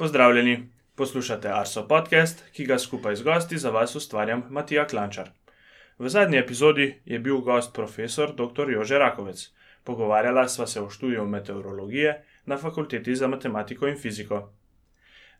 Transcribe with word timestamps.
Pozdravljeni, 0.00 0.68
poslušate 0.94 1.48
Arso 1.52 1.82
podcast, 1.88 2.38
ki 2.52 2.64
ga 2.64 2.78
skupaj 2.78 3.16
z 3.16 3.22
gosti 3.22 3.58
za 3.58 3.70
vas 3.70 3.96
ustvarjam 3.96 4.42
Matija 4.50 4.86
Klančar. 4.86 5.28
V 5.98 6.08
zadnji 6.08 6.38
epizodi 6.38 7.02
je 7.04 7.18
bil 7.18 7.40
gost 7.44 7.74
profesor 7.74 8.30
dr. 8.34 8.70
Jože 8.70 8.98
Rakovec. 8.98 9.42
Pogovarjala 9.84 10.48
sva 10.48 10.66
se 10.66 10.80
o 10.80 10.88
študiju 10.90 11.26
meteorologije 11.26 12.14
na 12.46 12.56
fakulteti 12.58 13.14
za 13.14 13.28
matematiko 13.28 13.88
in 13.88 13.98
fiziko. 13.98 14.52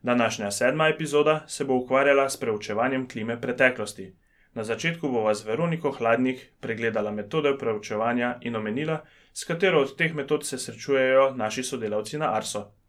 Današnja 0.01 0.51
sedma 0.51 0.87
epizoda 0.87 1.45
se 1.47 1.65
bo 1.65 1.73
ukvarjala 1.73 2.29
s 2.29 2.37
preučevanjem 2.37 3.07
klime 3.09 3.41
preteklosti. 3.41 4.15
Na 4.53 4.63
začetku 4.63 5.09
bova 5.09 5.33
z 5.33 5.45
Veroniko 5.45 5.91
Hladnik 5.91 6.45
pregledala 6.59 7.11
metode 7.11 7.57
preučevanja 7.57 8.37
in 8.41 8.55
omenila, 8.55 9.01
s 9.33 9.43
katero 9.43 9.81
od 9.81 9.97
teh 9.97 10.13
metod 10.13 10.45
se 10.45 10.57
srečujejo 10.57 11.33
naši 11.35 11.63
sodelavci 11.63 12.17
na 12.17 12.35
Arso. 12.35 12.80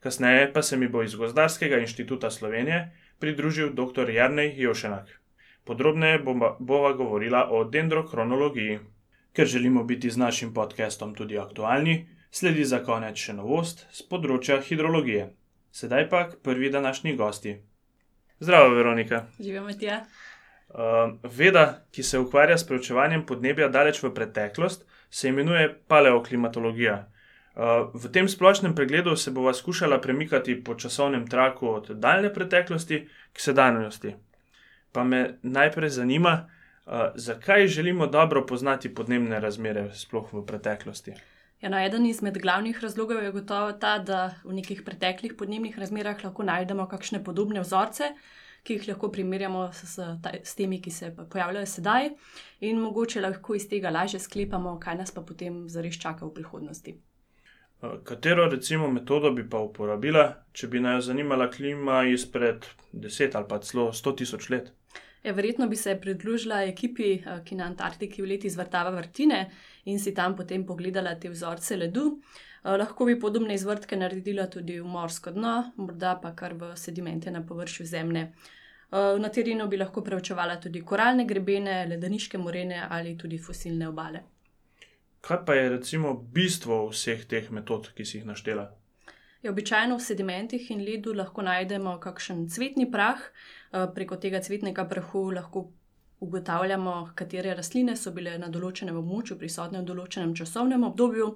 Kasneje 0.00 0.52
pa 0.52 0.62
se 0.62 0.76
mi 0.76 0.88
bo 0.88 1.02
iz 1.02 1.14
Gozdarskega 1.14 1.78
inštituta 1.78 2.30
Slovenije 2.30 2.92
pridružil 3.18 3.72
dr. 3.72 4.10
Jarnej 4.10 4.54
Jošenak. 4.56 5.20
Podrobneje 5.64 6.18
bova, 6.18 6.56
bova 6.58 6.92
govorila 6.92 7.48
o 7.50 7.64
dendrokronologiji. 7.64 8.78
Ker 9.32 9.46
želimo 9.46 9.84
biti 9.84 10.10
z 10.10 10.16
našim 10.16 10.54
podcastom 10.54 11.14
tudi 11.14 11.38
aktualni, 11.38 12.08
sledi 12.30 12.64
za 12.64 12.80
konec 12.84 13.20
še 13.20 13.36
novost 13.36 13.84
z 13.92 14.08
področja 14.08 14.56
hidrologije. 14.64 15.28
Sedaj 15.70 16.08
pa 16.08 16.24
k 16.30 16.40
prvi 16.42 16.70
današnji 16.70 17.14
gosti. 17.16 17.54
Zdravo, 18.40 18.74
Veronika. 18.74 19.26
Živijo 19.38 19.62
Matija. 19.62 20.00
Uh, 20.70 21.18
veda, 21.36 21.84
ki 21.92 22.02
se 22.02 22.18
ukvarja 22.18 22.58
s 22.58 22.66
preučevanjem 22.66 23.26
podnebja 23.26 23.68
daleč 23.68 24.02
v 24.02 24.14
preteklost, 24.14 24.86
se 25.10 25.28
imenuje 25.28 25.68
paleoklimatologija. 25.88 27.10
Uh, 27.50 27.90
v 27.94 28.12
tem 28.12 28.28
splošnem 28.28 28.74
pregledu 28.74 29.16
se 29.16 29.30
bova 29.30 29.54
skušala 29.54 30.00
premikati 30.00 30.54
po 30.64 30.74
časovnem 30.74 31.26
traku 31.26 31.68
od 31.68 31.90
daljne 31.90 32.32
preteklosti 32.34 33.08
k 33.32 33.40
sedanjosti. 33.40 34.14
Pa 34.92 35.04
me 35.04 35.38
najprej 35.42 35.90
zanima, 35.90 36.46
uh, 36.86 36.92
zakaj 37.14 37.66
želimo 37.66 38.06
dobro 38.06 38.46
poznati 38.46 38.94
podnebne 38.94 39.40
razmere, 39.40 39.90
sploh 39.94 40.32
v 40.32 40.46
preteklosti. 40.46 41.14
Ja, 41.60 41.68
no, 41.68 41.76
eden 41.76 42.06
izmed 42.06 42.38
glavnih 42.38 42.78
razlogov 42.80 43.22
je 43.22 43.32
gotovo 43.32 43.72
ta, 43.72 43.98
da 43.98 44.34
v 44.44 44.54
nekih 44.56 44.80
preteklih 44.86 45.34
podnebnih 45.34 45.78
razmerah 45.78 46.24
lahko 46.24 46.46
najdemo 46.46 46.86
kakšne 46.88 47.20
podobne 47.24 47.60
vzorce, 47.60 48.14
ki 48.62 48.78
jih 48.78 48.88
lahko 48.88 49.10
primerjamo 49.12 49.66
s, 49.72 49.98
s, 49.98 49.98
s 50.44 50.54
temi, 50.54 50.80
ki 50.80 50.90
se 50.90 51.12
pojavljajo 51.16 51.66
sedaj, 51.66 52.10
in 52.60 52.80
mogoče 52.80 53.20
lahko 53.20 53.58
iz 53.58 53.68
tega 53.68 53.90
lažje 53.90 54.20
sklepamo, 54.20 54.78
kaj 54.80 55.02
nas 55.02 55.12
pa 55.12 55.20
potem 55.20 55.66
zares 55.68 55.98
čaka 56.00 56.24
v 56.26 56.34
prihodnosti. 56.40 56.96
Katero 57.80 58.48
recimo 58.50 58.90
metodo 58.90 59.30
bi 59.32 59.46
pa 59.48 59.58
uporabila, 59.64 60.24
če 60.52 60.68
bi 60.68 60.82
naj 60.84 61.06
zanimala 61.06 61.46
klima 61.48 62.02
izpred 62.04 62.66
10 62.92 63.36
ali 63.38 63.48
pa 63.48 63.58
celo 63.64 63.86
100 63.96 64.12
tisoč 64.18 64.48
let? 64.52 64.68
Ja, 65.24 65.32
verjetno 65.32 65.68
bi 65.68 65.76
se 65.76 65.94
pridružila 66.00 66.62
ekipi, 66.68 67.08
ki 67.44 67.56
na 67.56 67.66
Antarktiki 67.70 68.22
v 68.22 68.28
leti 68.34 68.48
izvrtava 68.48 68.92
vrtine 68.92 69.40
in 69.84 70.00
si 70.00 70.12
tam 70.16 70.36
potem 70.36 70.66
pogledala 70.68 71.14
te 71.20 71.28
vzorce 71.32 71.76
ledu. 71.76 72.04
Lahko 72.64 73.06
bi 73.08 73.18
podobne 73.20 73.56
izvrtke 73.56 73.96
naredila 73.96 74.46
tudi 74.52 74.76
v 74.80 74.84
morsko 74.84 75.32
dno, 75.32 75.54
morda 75.76 76.18
pa 76.20 76.34
kar 76.36 76.52
v 76.60 76.74
sedimente 76.76 77.32
na 77.32 77.40
površju 77.40 77.86
zemlje. 77.86 78.26
Na 78.92 79.28
terenu 79.32 79.68
bi 79.68 79.80
lahko 79.80 80.04
preučevala 80.04 80.58
tudi 80.60 80.84
koralne 80.84 81.24
grebene, 81.24 81.86
ledeniške 81.88 82.38
morene 82.38 82.84
ali 82.90 83.16
tudi 83.16 83.38
fosilne 83.38 83.88
obale. 83.88 84.24
Kaj 85.20 85.44
pa 85.46 85.54
je 85.54 85.68
recimo 85.68 86.14
bistvo 86.14 86.86
vseh 86.90 87.26
teh 87.28 87.50
metod, 87.50 87.90
ki 87.94 88.04
si 88.04 88.18
jih 88.18 88.28
naštela? 88.28 88.70
Je 89.42 89.50
običajno 89.50 89.96
v 89.96 90.04
sedimentih 90.04 90.70
in 90.70 90.84
ledu 90.84 91.12
lahko 91.16 91.42
najdemo 91.42 91.98
kakšen 92.00 92.46
cvetni 92.52 92.90
prah, 92.92 93.20
preko 93.94 94.16
tega 94.20 94.40
cvetnega 94.40 94.84
prahu 94.88 95.30
lahko 95.32 95.70
ugotavljamo, 96.20 97.12
katere 97.14 97.54
rastline 97.54 97.96
so 97.96 98.12
bile 98.12 98.36
na 98.38 98.48
določenem 98.52 98.96
območju 99.00 99.38
prisotne 99.40 99.80
v 99.80 99.88
določenem 99.88 100.34
časovnem 100.36 100.84
obdobju. 100.90 101.30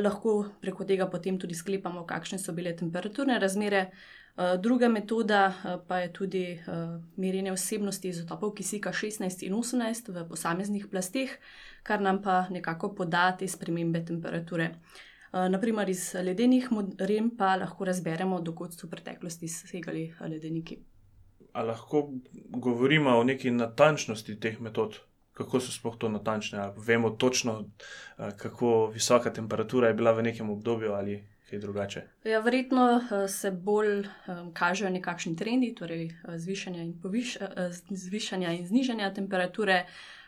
Lahko 0.00 0.36
preko 0.62 0.86
tega 0.88 1.08
potem 1.12 1.40
tudi 1.42 1.56
sklepamo, 1.58 2.06
kakšne 2.08 2.38
so 2.40 2.54
bile 2.56 2.72
temperaturne 2.76 3.36
razmere. 3.42 3.90
Druga 4.36 4.88
metoda 4.88 5.54
pa 5.88 5.98
je 5.98 6.12
tudi 6.12 6.60
merjenje 7.16 7.52
vsebnosti 7.52 8.08
izotopov 8.08 8.52
kisika 8.54 8.92
16 8.92 9.46
in 9.46 9.54
18 9.54 10.12
v 10.12 10.28
posameznih 10.28 10.86
plasteh, 10.90 11.30
kar 11.82 12.00
nam 12.00 12.22
pa 12.22 12.44
nekako 12.50 12.94
poda 12.94 13.30
te 13.38 13.48
spremembe 13.48 14.04
temperature. 14.04 14.74
Naprimer, 15.32 15.88
iz 15.88 16.14
ledenih 16.14 16.68
moren 16.70 17.30
pa 17.36 17.56
lahko 17.56 17.84
razberemo, 17.84 18.40
dokot 18.40 18.72
so 18.76 18.86
v 18.86 18.90
preteklosti 18.90 19.48
segali 19.48 20.12
ledeniki. 20.20 20.78
A 21.52 21.62
lahko 21.62 22.12
govorimo 22.60 23.16
o 23.16 23.24
neki 23.24 23.50
natančnosti 23.50 24.36
teh 24.40 24.60
metod, 24.60 25.00
kako 25.32 25.60
so 25.60 25.72
sploh 25.72 25.96
to 25.96 26.08
natančne? 26.12 26.58
Ali 26.58 26.84
vemo 26.86 27.10
točno, 27.10 27.70
kako 28.16 28.86
visoka 28.92 29.32
temperatura 29.32 29.88
je 29.88 29.94
bila 29.94 30.12
v 30.12 30.22
nekem 30.28 30.50
obdobju 30.50 30.92
ali 30.92 31.24
kaj 31.50 31.58
drugače? 31.62 32.02
Ja, 32.24 32.40
verjetno 32.40 33.00
se 33.28 33.50
bolj 33.50 34.06
kažejo 34.52 34.90
nekakšni 34.90 35.36
trendi, 35.36 35.74
torej 35.74 36.10
zvišanja 36.36 36.82
in, 36.82 36.92
poviš, 37.02 37.38
zvišanja 37.90 38.52
in 38.58 38.66
znižanja 38.66 39.14
temperature. 39.14 39.84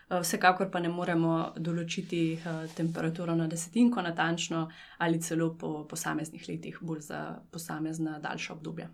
Vsekakor 0.08 0.70
pa 0.72 0.80
ne 0.80 0.88
moremo 0.88 1.52
določiti 1.60 2.38
temperaturo 2.76 3.34
na 3.36 3.44
desetinko 3.44 4.00
natančno 4.00 4.62
ali 5.04 5.20
celo 5.20 5.50
po 5.60 5.84
posameznih 5.84 6.46
letih, 6.48 6.78
bolj 6.80 7.02
za 7.10 7.18
posamezna 7.52 8.16
daljša 8.22 8.54
obdobja. 8.54 8.88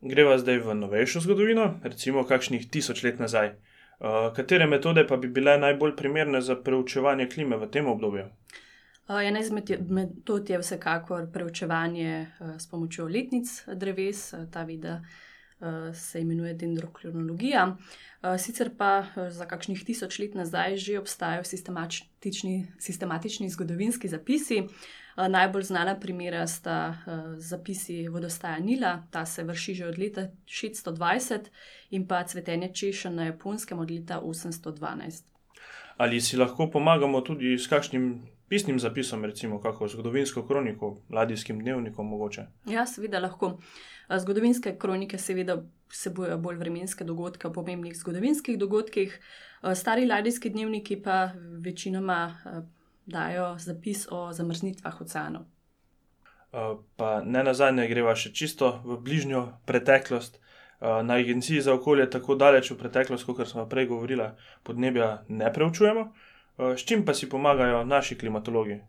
Greva 0.00 0.38
zdaj 0.40 0.62
v 0.64 0.74
novejšo 0.74 1.20
zgodovino, 1.20 1.66
recimo 1.84 2.24
kakšnih 2.24 2.64
tisoč 2.72 3.04
let 3.04 3.20
nazaj. 3.20 3.52
Katere 4.34 4.66
metode 4.66 5.04
pa 5.06 5.20
bi 5.20 5.28
bile 5.28 5.58
najbolj 5.60 5.92
primerne 6.00 6.40
za 6.40 6.56
preučevanje 6.56 7.28
klime 7.28 7.60
v 7.60 7.68
tem 7.68 7.86
obdobju? 7.86 8.24
Ena 9.08 9.40
izmed 9.40 9.70
metod 9.90 10.50
je 10.50 10.58
vsekakor 10.58 11.26
preučevanje 11.32 12.26
s 12.58 12.66
pomočjo 12.70 13.08
letnic 13.08 13.64
dreves, 13.74 14.34
ta 14.52 14.62
vida 14.62 15.02
se 15.94 16.20
imenuje 16.20 16.54
dendrokronologija. 16.54 17.76
Sicer 18.38 18.70
pa 18.78 19.04
za 19.30 19.46
kakšnih 19.46 19.84
tisoč 19.84 20.18
let 20.18 20.34
nazaj 20.34 20.76
že 20.76 20.98
obstajajo 20.98 21.44
sistematični, 21.44 22.66
sistematični 22.78 23.48
zgodovinski 23.48 24.08
zapisi. 24.08 24.62
Najbolj 25.16 25.62
znana 25.62 25.98
primera 26.00 26.46
sta 26.46 26.96
zapisi 27.36 28.08
vodostaja 28.08 28.58
Nila, 28.58 29.02
ta 29.10 29.26
se 29.26 29.44
vrši 29.44 29.74
že 29.74 29.86
od 29.86 29.98
leta 29.98 30.28
620, 30.46 31.50
in 31.90 32.06
pa 32.08 32.24
cvetenje 32.24 32.72
češenj 32.74 33.14
na 33.14 33.24
japonskem 33.24 33.78
od 33.78 33.90
leta 33.90 34.20
812. 34.20 35.24
Ali 35.96 36.20
si 36.20 36.36
lahko 36.36 36.70
pomagamo 36.70 37.20
tudi 37.20 37.58
s 37.58 37.66
kakšnim 37.66 38.22
pisnim 38.52 38.78
zapisom, 38.78 39.24
recimo 39.24 39.60
kako 39.60 39.88
zgodovinsko 39.88 40.42
kroniko, 40.46 40.96
ladijskim 41.10 41.60
dnevnikom 41.60 42.08
mogoče? 42.08 42.42
Ja, 42.68 42.82
seveda 42.86 43.20
lahko. 43.24 43.54
Zgodovinske 44.18 44.74
kronike 44.78 45.16
seveda 45.18 45.54
vsebujejo 45.88 46.36
bolj 46.38 46.58
vremenske 46.60 47.04
dogodke 47.08 47.48
o 47.48 47.52
pomembnih 47.52 47.94
zgodovinskih 47.96 48.58
dogodkih, 48.60 49.14
stari 49.74 50.04
ladijski 50.06 50.50
dnevniki 50.52 50.98
pa 51.02 51.30
večinoma 51.64 52.18
dajo 53.06 53.46
zapis 53.58 54.04
o 54.10 54.20
zamrznitvah 54.36 55.00
oceanov. 55.00 55.46
Pa 56.96 57.22
ne 57.24 57.44
nazadnje 57.46 57.86
greva 57.88 58.12
še 58.12 58.34
čisto 58.36 58.68
v 58.84 58.98
bližnjo 59.00 59.46
preteklost. 59.64 60.36
Na 60.82 61.16
Agenciji 61.16 61.62
za 61.64 61.72
okolje 61.72 62.10
tako 62.10 62.36
daleč 62.36 62.68
v 62.74 62.76
preteklost, 62.84 63.24
kot 63.24 63.48
smo 63.48 63.64
prej 63.70 63.88
govorili, 63.94 64.28
podnebja 64.68 65.24
ne 65.28 65.52
preučujemo. 65.52 66.04
S 66.58 66.84
čim 66.84 67.04
pa 67.04 67.14
si 67.14 67.28
pomagajo 67.28 67.84
naši 67.84 68.18
klimatologi? 68.18 68.80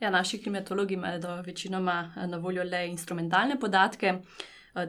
Ja, 0.00 0.10
naši 0.10 0.38
klimatologi 0.42 0.94
imajo 0.94 1.42
večinoma 1.46 2.12
na 2.26 2.36
voljo 2.36 2.64
le 2.64 2.86
instrumentalne 2.88 3.58
podatke, 3.60 4.14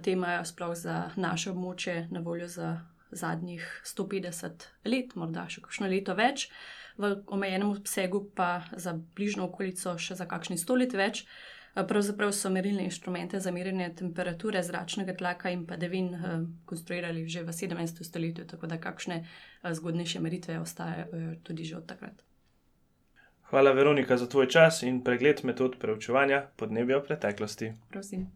te 0.04 0.12
imajo 0.12 0.46
sploh 0.46 0.76
za 0.78 1.10
naše 1.16 1.52
območje 1.52 2.08
na 2.12 2.20
voljo 2.20 2.48
za 2.48 2.80
zadnjih 3.12 3.82
150 3.86 4.68
let, 4.86 5.16
morda 5.16 5.48
še 5.50 5.62
kakšno 5.66 5.90
leto 5.92 6.16
več, 6.16 6.48
v 6.98 7.16
omejenem 7.28 7.74
obsegu 7.74 8.24
pa 8.36 8.62
za 8.72 8.94
bližnjo 9.16 9.50
okolico 9.50 9.98
še 9.98 10.16
za 10.16 10.28
kakšni 10.30 10.58
100 10.62 10.78
let 10.84 10.96
več. 10.96 11.26
Pravzaprav 11.74 12.32
so 12.36 12.50
merilne 12.50 12.84
inštrumente 12.84 13.40
za 13.40 13.52
merjenje 13.52 13.94
temperature 13.96 14.64
zračnega 14.64 15.14
tlaka 15.16 15.50
in 15.50 15.66
padavin 15.68 16.10
konstruirali 16.66 17.28
že 17.28 17.44
v 17.44 17.54
17. 17.54 18.04
stoletju, 18.04 18.48
tako 18.48 18.68
da 18.68 18.78
kakšne 18.78 19.24
zgodnejše 19.64 20.20
meritve 20.20 20.60
ostajajo 20.60 21.36
tudi 21.44 21.64
že 21.64 21.78
od 21.78 21.86
takrat. 21.86 22.24
Hvala, 23.52 23.72
Veronika, 23.72 24.18
za 24.18 24.28
tvoj 24.28 24.48
čas 24.48 24.84
in 24.84 25.02
pregled 25.04 25.44
metod 25.44 25.76
preučevanja 25.80 26.46
podnebja 26.56 26.98
v 26.98 27.04
preteklosti. 27.04 27.74
Prosim. 27.90 28.28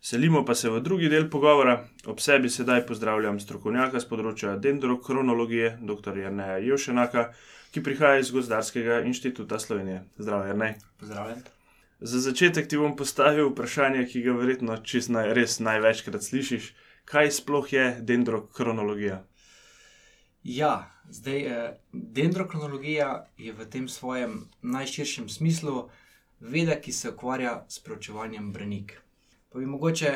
Selimo 0.00 0.44
pa 0.44 0.54
se 0.54 0.70
v 0.70 0.80
drugi 0.80 1.08
del 1.08 1.30
pogovora. 1.30 1.78
Ob 2.06 2.20
sebi 2.20 2.50
sedaj 2.50 2.82
pozdravljam 2.86 3.38
strokovnjaka 3.40 4.02
z 4.02 4.10
področja 4.10 4.56
dendrokronologije, 4.60 5.78
dr. 5.80 6.18
Jrneja 6.18 6.58
Jošenaka, 6.60 7.30
ki 7.72 7.82
prihaja 7.82 8.20
iz 8.20 8.34
Gozdarskega 8.34 9.00
inštituta 9.08 9.58
Slovenije. 9.58 10.02
Zdravo, 10.18 10.50
Jrnej. 10.50 10.74
Pozdravljen. 11.00 11.63
Za 12.04 12.20
začetek 12.20 12.68
ti 12.68 12.76
bom 12.76 12.92
postavil 12.96 13.46
vprašanje, 13.48 14.02
ki 14.04 14.20
ga 14.26 14.32
verjetno 14.36 14.74
čist 14.84 15.08
naj, 15.08 15.30
res 15.32 15.56
največkrat 15.64 16.20
slišiš. 16.20 16.66
Kaj 17.08 17.30
sploh 17.32 17.72
je 17.72 17.84
dendrokronologija? 18.04 19.22
Ja, 20.44 20.74
zdaj 21.08 21.40
eh, 21.40 21.70
dendrokronologija 21.92 23.08
je 23.40 23.56
v 23.56 23.68
tem 23.72 23.88
svojem 23.88 24.36
najširšem 24.60 25.32
smislu 25.32 25.88
veda, 26.40 26.76
ki 26.76 26.92
se 26.92 27.14
ukvarja 27.16 27.64
s 27.72 27.80
preučevanjem 27.80 28.52
branik. 28.52 28.98
Pa 29.48 29.58
bi 29.58 29.66
mogoče 29.66 30.14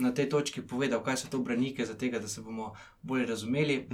na 0.00 0.16
tej 0.16 0.28
točki 0.32 0.64
povedal, 0.64 1.04
kaj 1.04 1.20
so 1.20 1.28
to 1.28 1.44
branike, 1.44 1.84
zato 1.84 2.08
da 2.16 2.28
se 2.28 2.40
bomo 2.40 2.72
bolje 3.02 3.26
razumeli. 3.26 3.88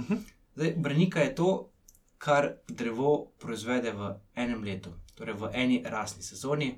Zdaj, 0.55 0.75
branika 0.77 1.27
je 1.27 1.35
to, 1.35 1.71
kar 2.17 2.53
drevo 2.67 3.33
proizvede 3.39 3.91
v 3.91 4.15
enem 4.35 4.63
letu, 4.63 4.95
torej 5.15 5.35
v 5.35 5.51
eni 5.53 5.83
rasni 5.85 6.23
sezoni, 6.23 6.77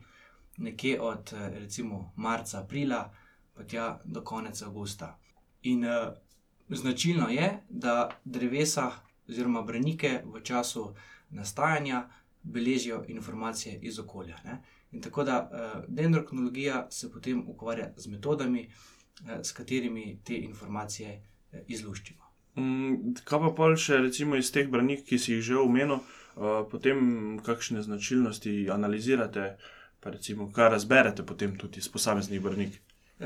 nekje 0.60 1.02
od 1.02 1.34
eh, 1.34 1.50
recimo 1.60 2.12
marca, 2.16 2.62
aprila, 2.62 3.14
pa 3.54 3.64
tja 3.64 4.00
do 4.06 4.22
konca 4.22 4.66
avgusta. 4.66 5.18
In 5.62 5.84
uh, 5.84 6.14
značilno 6.70 7.30
je, 7.30 7.60
da 7.70 8.10
drevesa 8.26 8.92
oziroma 9.30 9.62
branike 9.62 10.22
v 10.26 10.42
času 10.44 10.94
nastajanja 11.30 12.10
beležijo 12.44 13.04
informacije 13.08 13.80
iz 13.82 14.00
okolja. 14.00 14.38
Ne? 14.46 14.62
In 14.92 15.02
tako 15.02 15.24
da 15.24 15.50
uh, 15.52 15.84
dendrokronologija 15.88 16.88
se 16.92 17.12
potem 17.12 17.44
ukvarja 17.48 17.92
z 17.98 18.08
metodami, 18.08 18.70
uh, 18.70 19.30
s 19.44 19.52
katerimi 19.52 20.20
te 20.24 20.38
informacije 20.38 21.18
uh, 21.18 21.60
izluščimo. 21.68 22.30
Mm, 22.56 23.14
kaj 23.24 23.40
pa 23.40 23.52
pol 23.56 23.76
še 23.76 24.00
recimo 24.04 24.40
iz 24.40 24.52
teh 24.52 24.70
branik, 24.72 25.04
ki 25.06 25.20
si 25.20 25.34
jih 25.34 25.44
že 25.52 25.60
omenil, 25.60 26.00
uh, 26.00 26.64
potem 26.72 27.38
kakšne 27.46 27.84
značilnosti 27.84 28.70
analizirate, 28.72 29.58
pa 30.00 30.10
recimo 30.10 30.52
kaj 30.52 30.70
razberete 30.70 31.26
potem 31.26 31.58
tudi 31.58 31.80
iz 31.80 31.90
posameznih 31.92 32.42
branik? 32.42 32.82
Uh, 33.20 33.26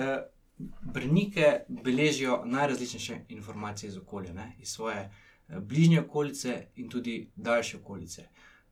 Brnike 0.81 1.59
beležijo 1.67 2.43
najrazličnejše 2.45 3.15
informacije 3.29 3.87
iz 3.87 3.97
okolja, 3.97 4.33
ne? 4.33 4.55
iz 4.59 4.69
svoje 4.69 5.09
bližnje 5.47 6.01
okolice 6.01 6.67
in 6.75 6.89
tudi 6.89 7.31
daljše 7.35 7.77
okolice. 7.77 8.27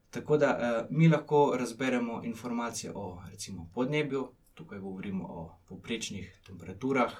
Tako 0.09 0.37
da 0.37 0.45
eh, 0.45 0.87
mi 0.89 1.07
lahko 1.07 1.55
razberemo 1.59 2.21
informacije 2.23 2.91
o 2.95 3.21
recimo, 3.31 3.69
podnebju, 3.73 4.31
tukaj 4.53 4.79
govorimo 4.79 5.25
o 5.25 5.59
poprečnih 5.67 6.41
temperaturah, 6.47 7.13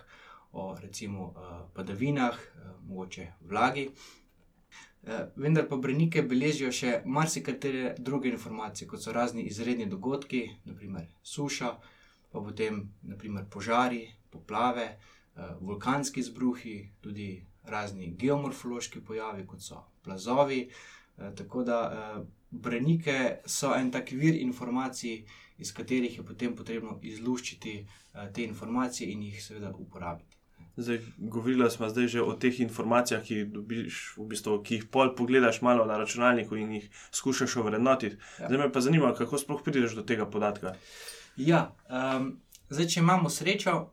o 0.52 0.78
recimo 0.82 1.34
eh, 1.36 1.74
padavinah, 1.74 2.34
eh, 2.34 2.60
mogoče 2.84 3.28
vlagi. 3.42 3.90
Eh, 5.04 5.26
vendar 5.36 5.66
pa 5.68 5.78
brnike 5.82 6.22
beležijo 6.22 6.70
še 6.72 7.02
marsikatere 7.06 7.96
druge 7.98 8.30
informacije, 8.30 8.88
kot 8.88 9.02
so 9.02 9.14
razni 9.14 9.48
izredni 9.50 9.88
dogodki, 9.90 10.44
naprimer 10.66 11.08
suša, 11.24 11.72
pa 12.32 12.40
potem 12.40 12.84
naprimer 13.02 13.48
požari, 13.50 14.04
poplave, 14.30 14.86
eh, 14.86 15.56
vulkanski 15.62 16.20
izbruhi, 16.20 16.76
tudi 17.02 17.46
razni 17.64 18.16
geomorfološki 18.18 19.02
pojavi, 19.02 19.48
kot 19.48 19.62
so 19.62 19.84
plazovi. 20.04 20.70
Eh, 21.18 21.32
tako 21.36 21.64
da 21.64 21.80
eh, 21.94 22.22
Brenike 22.52 23.42
so 23.46 23.74
en 23.76 23.92
tak 23.92 24.12
vir 24.12 24.36
informacij, 24.36 25.26
iz 25.58 25.74
katerih 25.74 26.18
je 26.18 26.26
potem 26.26 26.56
potrebno 26.56 27.00
izluščiti 27.02 27.74
te 28.34 28.44
informacije 28.44 29.12
in 29.12 29.22
jih 29.24 29.44
seveda 29.44 29.72
uporabiti. 29.78 30.41
Zdaj, 30.82 31.00
govorila 31.18 31.70
smo 31.70 31.90
zdaj 31.90 32.08
že 32.08 32.22
o 32.22 32.34
teh 32.34 32.60
informacijah, 32.60 33.24
ki, 33.24 33.46
dobiš, 33.46 34.02
v 34.18 34.26
bistvu, 34.34 34.58
ki 34.66 34.80
jih 34.80 34.86
pol 34.92 35.14
pogledaš 35.16 35.62
malo 35.62 35.86
na 35.86 35.98
računalniku 35.98 36.58
in 36.58 36.72
jih 36.78 36.90
skušaš 37.12 37.56
ovrednotiti. 37.62 38.18
Ja. 38.40 38.48
Zdaj 38.48 38.58
me 38.58 38.72
pa 38.72 38.82
zanima, 38.82 39.14
kako 39.16 39.38
sploh 39.38 39.62
prideš 39.64 39.96
do 39.96 40.04
tega 40.04 40.26
podatka. 40.26 40.74
Ja, 41.38 41.76
um, 41.90 42.42
zdaj, 42.70 42.88
če 42.88 43.00
imamo 43.00 43.30
srečo, 43.30 43.92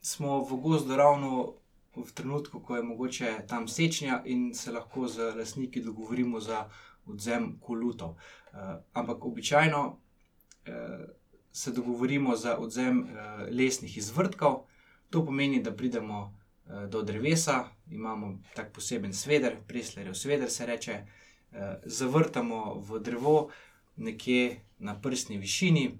smo 0.00 0.42
v 0.44 0.60
gozdu 0.60 0.96
ravno 0.96 1.60
v 1.96 2.12
trenutku, 2.14 2.60
ko 2.60 2.76
je 2.76 2.82
mogoče 2.82 3.32
tam 3.48 3.68
sečnja 3.68 4.22
in 4.24 4.54
se 4.54 4.72
lahko 4.72 5.08
z 5.08 5.34
lastniki 5.36 5.82
dogovorimo 5.82 6.40
za 6.40 6.68
odzem 7.06 7.56
kolutov. 7.60 8.16
Uh, 8.52 8.78
ampak 8.92 9.24
običajno 9.24 9.86
uh, 9.88 11.04
se 11.52 11.72
dogovorimo 11.72 12.36
za 12.36 12.58
odzem 12.58 13.02
uh, 13.02 13.08
lesnih 13.50 13.96
izvrtkov, 13.98 14.66
to 15.10 15.24
pomeni, 15.26 15.62
da 15.62 15.72
pridemo 15.76 16.20
uh, 16.22 16.84
do 16.88 17.02
drevesa, 17.02 17.64
imamo 17.90 18.38
tak 18.54 18.72
poseben 18.72 19.12
sveder, 19.12 19.56
preslerjev 19.66 20.14
sveder 20.14 20.50
se 20.50 20.66
reče, 20.66 21.00
uh, 21.02 21.58
zavrtamo 21.84 22.74
v 22.74 22.98
drevo 22.98 23.50
nekje 23.96 24.60
na 24.78 25.00
prstni 25.00 25.38
višini, 25.38 25.90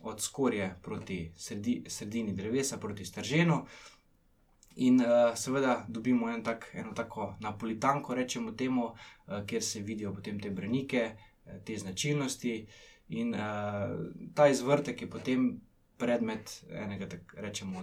od 0.00 0.20
skorje 0.20 0.74
proti 0.82 1.32
sredi, 1.36 1.84
sredini 1.86 2.32
drevesa, 2.32 2.78
proti 2.78 3.04
strženu. 3.04 3.66
In 4.76 5.00
uh, 5.00 5.36
seveda 5.36 5.84
dobimo 5.88 6.30
en 6.30 6.44
tak, 6.44 6.70
eno 6.74 6.92
tako 6.94 7.34
napolitanko, 7.40 8.14
rečemo 8.14 8.52
temu, 8.52 8.84
uh, 8.84 8.94
kjer 9.46 9.62
se 9.62 9.80
vidijo 9.80 10.14
potem 10.14 10.40
te 10.40 10.50
brnike, 10.50 11.10
uh, 11.44 11.52
te 11.64 11.76
značilnosti. 11.76 12.66
In 13.08 13.34
uh, 13.34 13.40
ta 14.34 14.48
izvrtek 14.48 15.02
je 15.02 15.10
potem 15.10 15.60
predmet 15.96 16.64
enega, 16.70 17.08
tako 17.08 17.40
rečemo, 17.42 17.82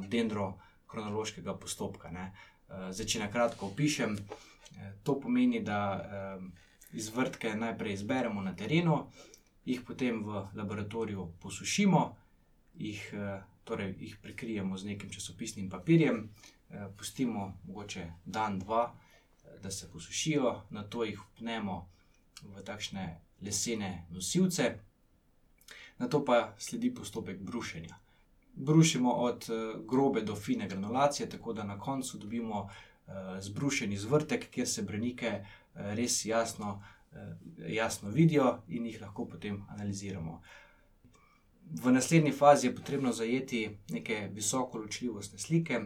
dendrokronološkega 0.96 1.58
postopka. 1.60 2.10
Uh, 2.10 2.92
zdaj, 2.92 3.06
če 3.06 3.20
na 3.20 3.30
kratko 3.32 3.70
opišem, 3.72 4.16
uh, 4.16 4.90
to 5.04 5.20
pomeni, 5.20 5.62
da 5.64 5.80
uh, 5.96 6.44
izvrtke 6.94 7.56
najprej 7.56 7.94
izberemo 7.94 8.42
na 8.42 8.56
terenu, 8.56 9.06
jih 9.66 9.82
potem 9.82 10.24
v 10.24 10.48
laboratoriju 10.56 11.32
posušimo, 11.42 12.16
jih, 12.78 13.02
torej 13.66 13.96
jih 14.00 14.18
prekrijemo 14.22 14.78
z 14.78 14.92
nekim 14.92 15.10
časopisnim 15.10 15.70
papirjem. 15.70 16.30
Eh, 16.70 16.88
pustimo 16.98 17.58
mogoče 17.64 18.12
dan, 18.26 18.60
dva, 18.60 18.96
eh, 19.44 19.60
da 19.64 19.72
se 19.72 19.92
posušijo, 19.92 20.62
na 20.70 20.84
to 20.84 21.04
jih 21.04 21.20
upnemo 21.22 21.90
v 22.44 22.64
takšne 22.64 23.22
lesene 23.42 24.06
nosilce, 24.10 24.80
na 25.98 26.08
to 26.08 26.26
pa 26.26 26.56
sledi 26.58 26.94
postopek 26.96 27.40
brušenja. 27.40 27.96
Brušimo 28.56 29.12
od 29.12 29.48
eh, 29.50 29.80
grobe 29.88 30.22
do 30.22 30.36
fine 30.36 30.68
granulacije, 30.68 31.30
tako 31.30 31.54
da 31.54 31.64
na 31.64 31.80
koncu 31.80 32.18
dobimo 32.18 32.70
zbrušen 33.40 33.92
izvrtek, 33.94 34.48
kjer 34.50 34.68
se 34.68 34.82
brnike 34.82 35.46
res 35.76 36.26
jasno, 36.26 36.84
jasno 37.68 38.10
vidijo 38.10 38.64
in 38.68 38.86
jih 38.86 39.02
lahko 39.02 39.28
potem 39.30 39.60
analiziramo. 39.70 40.42
V 41.84 41.92
naslednji 41.92 42.32
fazi 42.32 42.68
je 42.68 42.76
potrebno 42.76 43.12
zajeti 43.12 43.78
neke 43.90 44.30
visoko 44.34 44.78
ločljivostne 44.78 45.38
slike, 45.38 45.82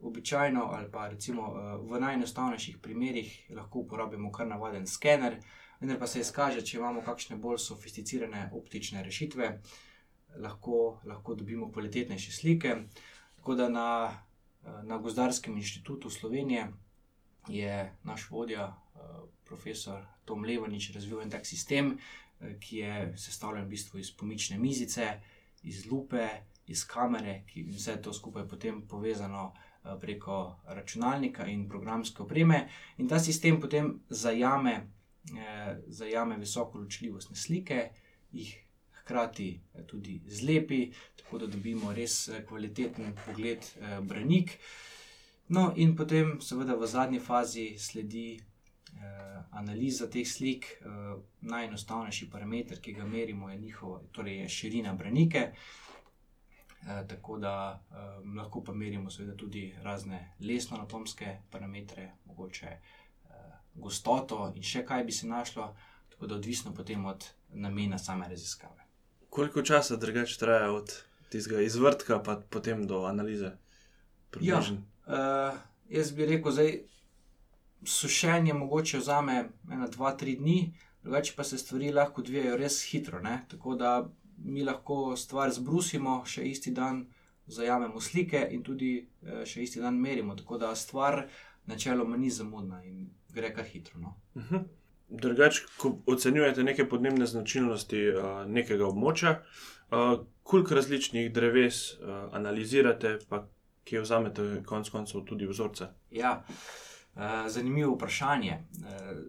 običajno, 0.00 0.70
ali 0.72 0.90
pa 0.90 1.08
recimo 1.08 1.42
eh, 1.42 1.76
v 1.76 2.00
najenostavnejših 2.00 2.78
primerih, 2.82 3.46
lahko 3.50 3.78
uporabimo 3.78 4.32
kar 4.32 4.46
navaden 4.46 4.86
skener, 4.86 5.40
vendar 5.80 5.98
pa 5.98 6.06
se 6.06 6.20
izkaže, 6.20 6.62
če 6.62 6.78
imamo 6.78 7.02
kakšne 7.04 7.36
bolj 7.36 7.58
sofisticirane 7.58 8.50
optične 8.52 9.02
rešitve, 9.02 9.50
lahko, 10.38 11.00
lahko 11.04 11.34
dobimo 11.34 11.72
kvalitetnejše 11.72 12.32
slike. 12.32 12.76
Tako 13.36 13.54
da 13.54 13.68
na, 13.68 14.18
eh, 14.64 14.82
na 14.82 14.98
Gozdarskem 14.98 15.56
inštitutu 15.56 16.10
Slovenije 16.10 16.68
je 17.48 17.96
naš 18.04 18.30
vodja, 18.30 18.66
eh, 18.66 18.98
profesor 19.44 20.06
Tom 20.24 20.44
Levanič, 20.44 20.90
razvil 20.94 21.20
en 21.22 21.30
tak 21.30 21.46
sistem, 21.46 21.98
ki 22.60 22.76
je 22.76 23.12
sestavljen 23.16 23.64
v 23.64 23.68
bistvu 23.68 23.98
iz 23.98 24.10
pomične 24.16 24.58
mizice, 24.58 25.20
iz 25.62 25.86
lupe. 25.86 26.28
Iz 26.66 26.82
kamere, 26.84 27.44
ki 27.46 27.60
je 27.60 27.72
vse 27.72 27.92
to 28.02 28.12
skupaj 28.12 28.48
potem 28.48 28.82
povezano 28.88 29.52
Eh, 29.86 30.00
preko 30.00 30.56
računalnika 30.66 31.46
in 31.46 31.68
programske 31.68 32.22
opreme, 32.22 32.68
in 32.98 33.08
ta 33.08 33.18
sistem 33.18 33.60
potem 33.60 34.00
zajame, 34.08 34.90
eh, 35.38 35.78
zajame 35.86 36.36
visoko 36.36 36.78
ločljivostne 36.78 37.36
slike, 37.36 37.90
jih 38.32 38.65
hkrati 39.06 39.60
eh, 39.74 39.86
tudi 39.86 40.18
zlepi, 40.26 40.90
tako 41.16 41.38
da 41.38 41.46
dobimo 41.46 41.94
res 41.94 42.28
eh, 42.28 42.42
kvaliteten 42.48 43.14
pogled 43.24 43.62
eh, 43.62 44.00
branik. 44.02 44.58
No, 45.48 45.70
in 45.76 45.94
potem, 45.96 46.40
seveda, 46.42 46.74
v 46.74 46.90
zadnji 46.90 47.20
fazi 47.22 47.76
sledi 47.78 48.34
eh, 48.34 49.40
analiza 49.54 50.10
teh 50.10 50.26
slik. 50.26 50.66
Eh, 50.82 51.16
najenostavnejši 51.46 52.30
parameter, 52.30 52.80
ki 52.82 52.92
ga 52.92 53.06
merimo, 53.06 53.50
je 53.50 53.58
njihova, 53.58 54.00
torej 54.12 54.40
je 54.40 54.48
širina 54.48 54.94
branike. 54.94 55.52
Eh, 56.86 57.06
tako 57.08 57.38
da 57.38 57.82
eh, 57.90 57.94
lahko 58.36 58.64
pa 58.64 58.72
merimo 58.72 59.10
tudi 59.36 59.74
razne 59.82 60.34
lesno-anatomske 60.40 61.36
parametre, 61.50 62.12
mogoče 62.24 62.66
eh, 62.66 62.80
gostoto 63.74 64.52
in 64.54 64.62
še 64.62 64.84
kaj 64.86 65.04
bi 65.04 65.12
se 65.12 65.26
našlo, 65.26 65.74
tako 66.10 66.26
da 66.26 66.34
odvisno 66.34 66.74
potem 66.74 67.04
od 67.04 67.26
namena 67.48 67.98
same 67.98 68.28
raziskave. 68.28 68.85
Koliko 69.36 69.62
časa 69.62 69.96
drugače 69.96 70.38
traja 70.38 70.72
od 70.72 71.02
tistega 71.28 71.60
izvrtka, 71.60 72.22
pa 72.22 72.38
potem 72.50 72.86
do 72.86 73.02
analize? 73.04 73.50
Ja, 74.40 74.58
uh, 74.58 75.58
jaz 75.88 76.12
bi 76.12 76.26
rekel, 76.26 76.54
da 76.56 76.64
sušenje 77.84 78.54
mogoče 78.54 78.98
vzame 78.98 79.34
ena, 79.72 79.88
dva, 79.92 80.14
tri 80.16 80.38
dni, 80.40 80.72
drugače 81.02 81.34
pa 81.36 81.44
se 81.44 81.58
stvari 81.58 81.92
lahko 81.92 82.24
odvijajo 82.24 82.56
res 82.56 82.80
hitro. 82.88 83.20
Ne? 83.20 83.42
Tako 83.50 83.74
da 83.74 84.08
mi 84.38 84.64
lahko 84.64 85.16
stvar 85.16 85.52
zbrusimo, 85.52 86.22
še 86.24 86.48
isti 86.48 86.72
dan 86.72 87.04
zajamemo 87.46 88.00
slike 88.00 88.40
in 88.56 88.64
tudi 88.64 88.94
uh, 89.04 89.44
še 89.44 89.68
isti 89.68 89.84
dan 89.84 90.00
merimo. 90.00 90.38
Tako 90.40 90.62
da 90.64 90.72
stvar 90.74 91.26
načeloma 91.68 92.16
ni 92.16 92.32
zamudna 92.32 92.80
in 92.88 93.10
gre 93.36 93.52
kar 93.52 93.68
hitro. 93.68 94.00
No. 94.00 94.16
Uh 94.34 94.50
-huh. 94.50 94.64
Drugač, 95.08 95.60
ko 95.78 95.92
ocenjujete 96.06 96.64
neke 96.66 96.88
podnebne 96.88 97.26
značilnosti 97.26 98.00
uh, 98.10 98.24
nekega 98.50 98.88
območja, 98.88 99.36
uh, 99.38 100.24
koliko 100.42 100.74
različnih 100.74 101.28
dreves 101.32 101.92
uh, 101.94 102.26
analizirate, 102.34 103.18
pa 103.28 103.44
kje 103.86 104.02
vzamete 104.02 104.46
konec 104.66 104.90
koncev 104.90 105.22
tudi 105.28 105.46
vzorce? 105.46 105.92
Ja, 106.10 106.40
uh, 106.42 107.46
zanimivo 107.46 107.94
vprašanje. 107.94 108.58
Uh, 108.82 109.20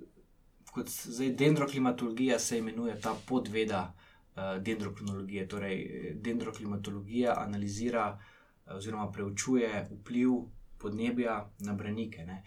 kot 0.74 0.90
zdaj 0.90 1.30
dendroklimatologija 1.38 2.40
se 2.40 2.58
imenuje 2.58 3.00
ta 3.02 3.14
podveda 3.28 3.94
uh, 3.94 4.58
dendrokronologije. 4.62 5.48
Torej, 5.48 5.78
dendroklimatologija 6.26 7.36
analizira 7.38 8.20
oziroma 8.66 9.12
preučuje 9.12 9.88
vpliv 9.92 10.32
podnebja 10.78 11.52
na 11.60 11.74
branike. 11.74 12.26
Ne. 12.26 12.44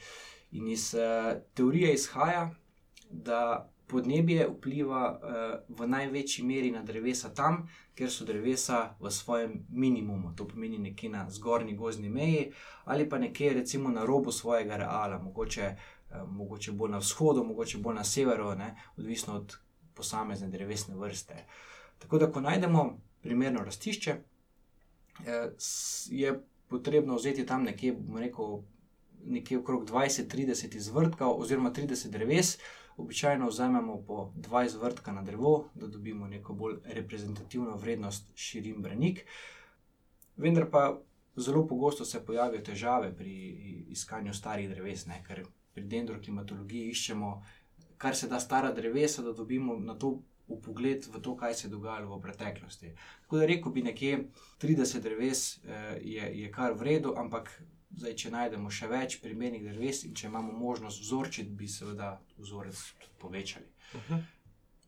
In 0.50 0.68
iz 0.68 0.94
uh, 0.94 1.38
teorije 1.54 1.94
izhaja, 1.94 2.50
da 3.10 3.70
podnebje 3.90 4.48
vpliva 4.48 5.02
uh, 5.10 5.78
v 5.78 5.86
največji 5.86 6.44
meri 6.44 6.70
na 6.70 6.82
drevesa 6.82 7.32
tam, 7.34 7.64
kjer 7.94 8.10
so 8.10 8.24
drevesa 8.24 8.94
v 9.00 9.10
svojem 9.10 9.56
minimumu, 9.68 10.32
to 10.36 10.46
pomeni 10.48 10.78
nekje 10.78 11.10
na 11.10 11.26
zgornji 11.30 11.74
gozni 11.76 12.08
meji 12.08 12.52
ali 12.84 13.08
pa 13.08 13.18
nekje 13.18 13.52
recimo 13.54 13.90
na 13.90 14.04
robu 14.04 14.32
svojega 14.32 14.76
reala, 14.76 15.18
mogoče, 15.18 15.74
uh, 16.10 16.30
mogoče 16.30 16.72
bolj 16.72 16.90
na 16.90 16.98
vzhodu, 16.98 17.44
mogoče 17.44 17.78
bolj 17.78 17.94
na 17.94 18.04
severu, 18.04 18.54
ne, 18.54 18.76
odvisno 18.96 19.34
od 19.34 19.56
posamezne 19.94 20.48
drevesne 20.48 20.96
vrste. 20.96 21.44
Tako 21.98 22.18
da, 22.18 22.30
ko 22.32 22.40
najdemo 22.40 23.00
primerno 23.22 23.64
rastišče, 23.64 24.16
uh, 25.18 25.24
je 26.06 26.40
potrebno 26.68 27.16
vzeti 27.16 27.46
tam 27.46 27.62
nekje, 27.62 27.96
rekel, 28.18 28.60
nekje 29.24 29.58
okrog 29.58 29.90
20-30 29.90 30.76
izvrtkov 30.76 31.40
oziroma 31.40 31.72
30 31.72 32.08
dreves. 32.10 32.58
Običajno 32.96 33.48
vzamemo 33.48 34.02
po 34.06 34.32
20 34.36 34.82
vrtka 34.82 35.12
na 35.12 35.22
drevo, 35.22 35.68
da 35.74 35.86
dobimo 35.86 36.26
neko 36.26 36.54
bolj 36.54 36.76
reprezentativno 36.84 37.76
vrednost 37.76 38.32
širin 38.34 38.82
branik. 38.82 39.24
Vendar 40.36 40.70
pa 40.70 41.00
zelo 41.36 41.66
pogosto 41.66 42.04
se 42.04 42.24
pojavijo 42.24 42.62
težave 42.62 43.14
pri 43.16 43.32
iskanju 43.88 44.34
starih 44.34 44.68
dreves, 44.68 45.06
ne? 45.06 45.22
ker 45.26 45.44
pri 45.74 45.84
dendroklimatologiji 45.84 46.90
iščemo 46.90 47.42
kar 48.00 48.16
se 48.16 48.28
da 48.28 48.40
stara 48.40 48.72
drevesa, 48.72 49.22
da 49.22 49.32
dobimo 49.32 49.76
na 49.78 49.94
to 49.94 50.18
upogled 50.48 51.06
v 51.14 51.20
to, 51.20 51.36
kaj 51.36 51.54
se 51.54 51.66
je 51.66 51.70
dogajalo 51.70 52.16
v 52.16 52.22
preteklosti. 52.22 52.92
Tako 53.22 53.38
da 53.38 53.46
rekel 53.46 53.72
bi, 53.72 53.82
nekje 53.82 54.24
30 54.62 55.00
dreves 55.00 55.42
eh, 55.58 55.98
je, 56.00 56.30
je 56.40 56.52
kar 56.52 56.72
v 56.72 56.88
redu, 56.88 57.12
ampak 57.16 57.52
zdaj, 58.00 58.16
če 58.16 58.32
najdemo 58.34 58.72
še 58.72 58.88
več 58.90 59.20
primernih 59.22 59.68
dreves 59.68 60.04
in 60.08 60.16
če 60.16 60.28
imamo 60.30 60.52
možnost 60.56 61.02
vzorčiti, 61.04 61.56
bi 61.56 61.68
seveda 61.68 62.14
vzorec 62.38 62.84
povečali. 63.20 63.66
Uh 63.94 64.00
-huh. 64.08 64.22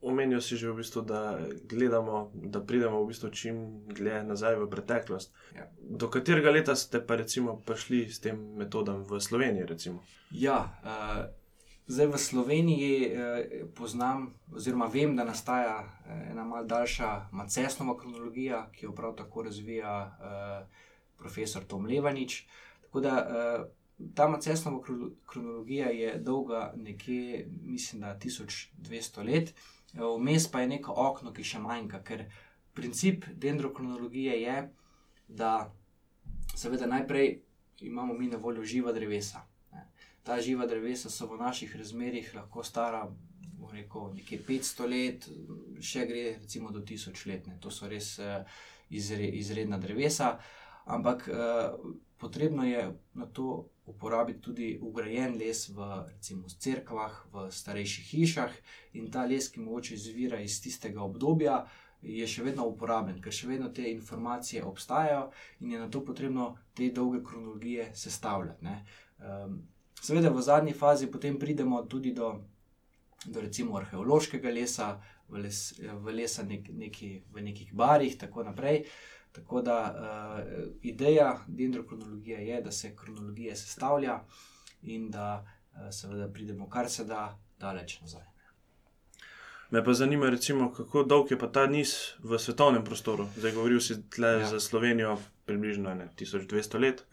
Omenijo 0.03 0.41
si 0.41 0.57
že 0.57 0.71
v 0.71 0.77
bistvu, 0.77 1.03
da 1.03 1.39
gledamo, 1.71 2.31
da 2.35 2.61
pridemo 2.61 3.03
v 3.03 3.07
bistvu 3.07 3.31
čim 3.31 3.87
dlje 3.87 4.25
nazaj 4.25 4.57
v 4.59 4.71
preteklost. 4.71 5.35
Ja. 5.55 5.69
Do 5.79 6.09
katerega 6.11 6.51
leta 6.51 6.77
ste 6.77 7.07
pa 7.07 7.17
recimo 7.17 7.61
prišli 7.67 8.11
s 8.11 8.19
tem 8.21 8.41
metodom 8.59 9.05
v 9.05 9.21
Sloveniji? 9.21 9.67
Recimo? 9.67 10.03
Ja, 10.31 10.75
uh, 10.83 11.31
zdaj 11.87 12.07
v 12.07 12.19
Sloveniji 12.19 13.15
uh, 13.15 13.15
poznam, 13.75 14.35
oziroma 14.51 14.87
vem, 14.87 15.17
da 15.17 15.25
nastaja 15.25 15.79
uh, 15.87 16.31
ena 16.31 16.45
malce 16.45 16.69
daljša 16.69 17.29
macesnova 17.33 17.95
kronologija, 17.99 18.71
ki 18.75 18.87
jo 18.87 18.93
prav 18.93 19.15
tako 19.15 19.43
razvija 19.43 19.95
uh, 20.03 20.67
profesor 21.17 21.63
Tom 21.65 21.87
Levanič. 21.87 22.43
Tako 22.93 23.01
da 23.01 23.13
uh, 23.25 23.65
ta 24.15 24.27
macesnova 24.29 24.83
kronologija 25.27 25.89
je 25.89 26.19
dolga 26.19 26.73
nekje, 26.77 27.47
mislim, 27.63 28.01
da 28.01 28.19
1200 28.21 29.25
let. 29.25 29.55
Vmes 30.19 30.51
pa 30.51 30.61
je 30.61 30.69
neko 30.69 30.93
okno, 30.97 31.33
ki 31.33 31.45
še 31.45 31.61
manjka, 31.61 32.03
ker 32.05 32.27
princip 32.77 33.25
dendrokronologije 33.33 34.37
je, 34.43 34.57
da 35.29 35.73
seveda 36.55 36.87
najprej 36.87 37.41
imamo 37.81 38.15
mi 38.15 38.29
na 38.29 38.37
voljo 38.37 38.65
živa 38.65 38.93
drevesa. 38.93 39.41
Ta 40.23 40.41
živa 40.41 40.67
drevesa 40.67 41.11
so 41.11 41.27
v 41.33 41.41
naših 41.41 41.77
razmerah 41.77 42.35
lahko 42.35 42.63
stara 42.65 43.07
rekel, 43.73 44.13
nekje 44.13 44.43
500 44.45 44.89
let, 44.91 45.29
še 45.81 46.05
gre 46.05 46.25
recimo 46.37 46.71
do 46.71 46.83
1000 46.85 47.27
let. 47.27 47.47
Ne. 47.49 47.57
To 47.65 47.71
so 47.73 47.89
res 47.89 48.19
uh, 48.21 48.45
izre, 48.91 49.25
izredna 49.41 49.79
drevesa, 49.81 50.35
ampak 50.85 51.29
uh, 51.29 51.77
potrebno 52.19 52.65
je 52.65 52.99
na 53.15 53.27
to 53.27 53.69
uporabiti 53.87 54.41
tudi 54.41 54.79
ugrajen 54.83 55.37
les 55.37 55.69
v 55.69 55.79
recimo 56.09 56.49
crkvah, 56.49 57.27
v 57.33 57.51
starejših 57.51 58.05
hišah 58.15 58.53
in 58.95 59.11
ta 59.11 59.27
les, 59.27 59.49
ki 59.51 59.61
mogoče 59.61 59.95
izvira 59.95 60.41
iz 60.41 60.61
tistega 60.63 61.03
obdobja. 61.03 61.65
Je 62.03 62.27
še 62.27 62.43
vedno 62.43 62.67
uporaben, 62.67 63.21
ker 63.23 63.35
še 63.35 63.47
vedno 63.47 63.69
te 63.71 63.85
informacije 63.91 64.65
obstajajo, 64.67 65.29
in 65.63 65.75
je 65.75 65.79
na 65.79 65.87
to 65.91 66.01
potrebno 66.03 66.57
te 66.75 66.89
dolge 66.91 67.21
kronologije 67.23 67.93
sestavljati. 67.95 68.75
Um, 69.23 69.61
seveda, 70.03 70.33
v 70.35 70.43
zadnji 70.43 70.75
fazi 70.75 71.07
potem 71.07 71.39
pridemo 71.39 71.85
tudi 71.87 72.11
do, 72.11 72.33
do 73.25 73.41
recimo 73.41 73.79
arheološkega 73.79 74.51
lesa, 74.51 74.97
v, 75.29 75.45
les, 75.47 75.61
v 75.79 76.17
lesa 76.19 76.43
nek, 76.43 76.73
neki, 76.75 77.13
v 77.31 77.47
nekih 77.47 77.71
barih, 77.71 78.19
in 78.19 78.19
tako 78.19 78.51
naprej. 78.51 78.83
Uh, 78.83 79.22
Tako 79.33 79.63
da 79.63 79.79
uh, 79.95 80.63
ideja 80.83 81.45
dendrokronologije 81.47 82.47
je, 82.47 82.63
da 82.63 82.73
se 82.73 82.97
kronologija 82.97 83.57
sestavlja 83.57 84.21
in 84.83 85.11
da 85.11 85.47
uh, 85.73 85.81
seveda 85.91 86.29
pridemo 86.29 86.69
kar 86.69 86.91
se 86.91 87.05
da 87.05 87.39
daleč 87.59 88.01
nazaj. 88.01 88.33
Me 89.73 89.85
pa 89.85 89.93
zanima, 89.93 90.31
recimo, 90.31 90.73
kako 90.73 91.03
dolg 91.03 91.31
je 91.31 91.39
ta 91.53 91.67
niz 91.67 91.95
v 92.21 92.39
svetovnem 92.39 92.85
prostoru. 92.85 93.25
Zdaj, 93.37 93.53
govoril 93.53 93.81
si 93.81 93.95
tle 94.11 94.29
ja. 94.29 94.47
za 94.47 94.61
Slovenijo, 94.61 95.17
približno 95.45 95.95
ne, 95.95 96.11
1200 96.19 96.81
let. 96.81 97.05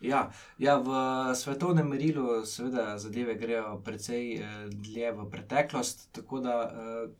Ja, 0.00 0.30
ja, 0.58 0.78
v 0.78 0.88
svetovnem 1.36 1.88
merilu, 1.88 2.46
seveda, 2.48 2.96
zadeve 2.98 3.34
grejo 3.34 3.76
precej 3.84 4.32
eh, 4.34 4.56
dlje 4.72 5.12
v 5.12 5.28
preteklost. 5.30 6.08
Tako 6.16 6.40
da 6.40 6.56
eh, 6.64 7.12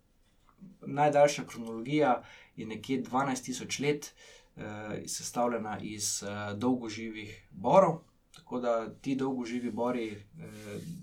najdaljša 0.87 1.45
kronologija 1.45 2.23
je 2.57 2.67
nekje 2.67 3.03
12.000 3.03 3.83
let, 3.83 4.15
uh, 4.57 4.63
sestavljena 5.07 5.79
iz 5.83 6.23
uh, 6.23 6.59
dolgoživih 6.59 7.49
borov. 7.51 8.01
Tako 8.37 8.61
da 8.61 8.95
ti 8.95 9.15
dolgoživi 9.15 9.71
bori 9.71 10.11
eh, 10.11 10.21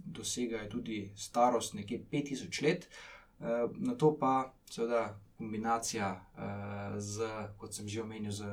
dosegajo 0.06 0.70
tudi 0.70 1.12
starost 1.16 1.74
nekje 1.74 2.06
5000 2.12 2.64
let, 2.64 2.86
eh, 2.86 3.46
na 3.76 3.96
to 3.96 4.18
pa 4.20 4.54
seveda 4.70 5.20
kombinacija 5.38 6.26
eh, 6.38 7.00
z, 7.00 7.30
kot 7.58 7.74
sem 7.74 7.88
že 7.88 8.02
omenil, 8.02 8.32
z 8.32 8.46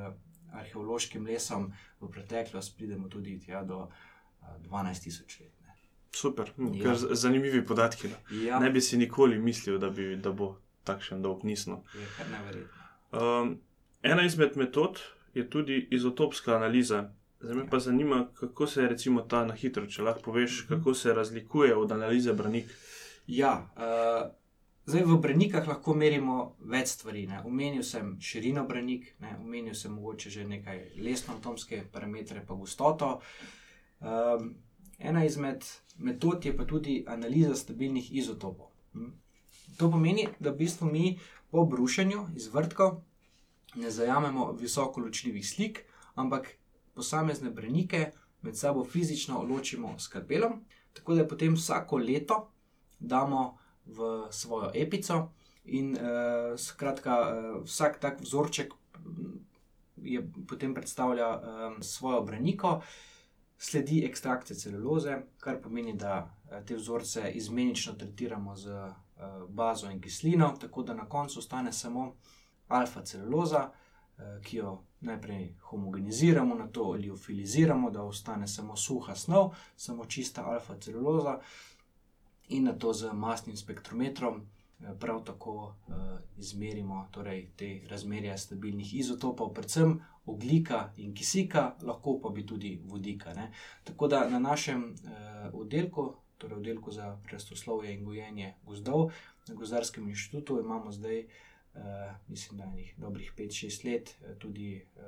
arheološkim 0.51 1.25
lesom 1.25 1.71
v 1.99 2.09
preteklost, 2.11 2.75
pridemo 2.77 3.07
tudi 3.09 3.39
tja 3.39 3.63
do 3.63 3.87
eh, 3.87 4.45
12000 4.69 5.41
let. 5.41 5.53
Ne. 5.61 5.77
Super, 6.15 6.51
hm, 6.57 6.73
ja. 6.73 6.95
zanimivi 6.95 7.65
podatki. 7.65 8.07
No. 8.07 8.41
Ja. 8.43 8.59
Ne 8.59 8.69
bi 8.69 8.81
si 8.81 8.97
nikoli 8.97 9.39
mislil, 9.39 9.77
da, 9.79 9.89
bi, 9.89 10.15
da 10.17 10.31
bo 10.31 10.55
takšen 10.83 11.21
dolg 11.21 11.43
nismo. 11.43 11.83
Je 11.93 12.07
kar 12.17 12.29
neverjetno. 12.33 12.80
Um, 13.11 13.57
ena 14.01 14.25
izmed 14.25 14.57
metod 14.57 14.99
je 15.33 15.49
tudi 15.49 15.87
izotopska 15.91 16.55
analiza. 16.55 17.13
Zdaj 17.39 17.55
me 17.55 17.69
pa 17.69 17.79
zanima, 17.79 18.27
kako 18.33 18.67
se 18.67 18.87
recimo 18.87 19.21
ta 19.21 19.45
na 19.45 19.53
hitro, 19.53 19.87
če 19.87 20.03
lahko 20.03 20.21
poveš, 20.21 20.65
mhm. 20.65 20.75
kako 20.75 20.93
se 20.93 21.13
razlikuje 21.13 21.75
od 21.75 21.91
analize 21.91 22.33
branik. 22.33 22.65
Ja, 23.27 23.71
uh, 23.75 24.31
zdaj 24.85 25.05
v 25.05 25.17
branikah 25.21 25.67
lahko 25.67 25.93
merimo 25.93 26.55
več 26.59 26.95
stvari. 26.95 27.27
Umenil 27.45 27.83
sem 27.83 28.17
širino 28.21 28.65
branik, 28.67 29.15
umenil 29.39 29.75
sem 29.75 29.93
mogoče 29.93 30.29
že 30.29 30.47
nekaj 30.47 30.83
lesno-atomske 30.97 31.83
parametre, 31.91 32.45
pa 32.47 32.55
gostoto. 32.55 33.19
Um, 33.99 34.55
ena 34.99 35.25
izmed 35.25 35.65
metod 35.97 36.45
je 36.45 36.55
pa 36.57 36.65
tudi 36.65 37.03
analiza 37.07 37.55
stabilnih 37.55 38.13
izotopov. 38.15 38.71
Hm? 38.93 39.11
To 39.81 39.89
pomeni, 39.89 40.27
da 40.39 40.51
v 40.51 40.59
bistvu 40.61 40.85
mi 40.85 41.19
po 41.49 41.63
brušenju 41.65 42.27
iz 42.37 42.51
vrtkov 42.53 42.99
ne 43.81 43.89
zajamemo 43.91 44.51
visoko 44.51 45.01
ločljivih 45.01 45.47
slik, 45.49 45.79
ampak 46.15 46.51
posamezne 46.93 47.49
brenike 47.49 48.11
med 48.41 48.57
sabo 48.57 48.83
fizično 48.85 49.41
ločimo 49.49 49.95
s 49.97 50.05
skalpelom, 50.05 50.59
tako 50.93 51.15
da 51.17 51.25
potem 51.27 51.57
vsako 51.57 51.97
leto 51.97 52.37
damo 52.99 53.57
v 53.85 54.27
svojo 54.29 54.69
epico 54.75 55.31
in 55.65 55.97
uh, 55.97 56.53
skratka, 56.61 57.17
uh, 57.17 57.63
vsak 57.65 57.99
tak 57.99 58.21
vzorček 58.21 58.73
je 59.97 60.21
potem 60.47 60.73
predstavlja 60.77 61.29
um, 61.39 61.81
svojo 61.83 62.21
breniko. 62.21 62.81
Sledi 63.57 64.05
ekstrakcija 64.05 64.57
celuloze, 64.57 65.23
kar 65.39 65.57
pomeni, 65.61 65.97
da 65.97 66.29
te 66.65 66.75
vzorce 66.75 67.31
izmenično 67.33 67.93
tretiramo 67.93 68.55
z 68.55 68.77
bazo 69.49 69.89
in 69.89 70.01
kislino, 70.01 70.53
tako 70.59 70.83
da 70.83 70.93
na 70.93 71.09
koncu 71.09 71.39
ostane 71.39 71.73
samo 71.73 72.15
alfa-celuloza, 72.67 73.69
ki 74.43 74.57
jo 74.57 74.83
najprej 75.01 75.55
homogeniziramo, 75.69 76.55
na 76.55 76.67
to 76.67 76.91
liofiliziramo, 76.91 77.91
da 77.91 78.03
ostane 78.03 78.47
samo 78.47 78.75
suha 78.75 79.15
snov, 79.15 79.53
samo 79.75 80.05
čista 80.05 80.45
alfa-celuloza, 80.45 81.39
in 82.47 82.63
na 82.63 82.73
to 82.73 82.93
z 82.93 83.13
masnim 83.13 83.57
spektrometrom 83.57 84.41
prav 84.99 85.23
tako 85.23 85.75
izmerimo 86.37 87.07
torej, 87.11 87.51
te 87.55 87.81
razmerje 87.89 88.37
stabilnih 88.37 88.95
izotopov, 88.95 89.53
predvsem 89.53 89.99
ogljika 90.25 90.91
in 90.97 91.13
kisika, 91.15 91.75
lahko 91.81 92.19
pa 92.23 92.29
bi 92.29 92.45
tudi 92.45 92.81
vodika. 92.85 93.33
Ne. 93.33 93.51
Tako 93.83 94.07
da 94.07 94.29
na 94.29 94.39
našem 94.39 94.95
oddelku, 95.53 96.13
torej 96.41 96.57
oddelku 96.57 96.91
za 96.91 97.13
prestoslovje 97.23 97.93
in 97.93 98.03
gojenje 98.05 98.53
gozdov 98.65 99.11
na 99.47 99.55
Gozdarskem 99.55 100.09
inštitutu, 100.09 100.59
imamo 100.59 100.91
zdaj. 100.91 101.25
Uh, 101.71 101.81
mislim, 102.27 102.57
da 102.59 102.63
je 102.63 102.93
dobrih 102.97 103.33
5-6 103.37 103.85
let, 103.85 104.15
tudi 104.39 104.81
uh, 104.95 105.01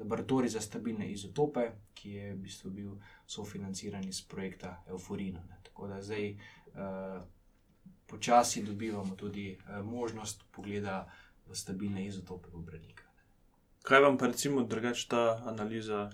laboratorij 0.00 0.48
za 0.48 0.60
stabilne 0.60 1.10
izotope, 1.12 1.66
ki 1.94 2.10
je 2.10 2.30
v 2.32 2.38
bistvu 2.40 2.70
bil 2.70 2.94
sofinanciran 3.26 4.08
iz 4.08 4.22
projekta 4.22 4.82
Euforina. 4.88 5.42
Ne. 5.48 5.58
Tako 5.62 5.88
da 5.88 6.02
zdaj 6.02 6.30
uh, 6.32 7.20
počasi 8.06 8.62
dobivamo 8.62 9.16
tudi 9.16 9.58
uh, 9.58 9.84
možnost 9.84 10.44
pogleda 10.50 11.04
v 11.46 11.54
stabilne 11.54 12.06
izotope 12.06 12.48
v 12.52 12.62
Branika. 12.62 13.04
Kaj 13.82 14.00
vam 14.00 14.18
pa 14.18 14.26
recimo 14.26 14.62
drugače 14.62 15.08
ta 15.08 15.42
analiza, 15.46 16.10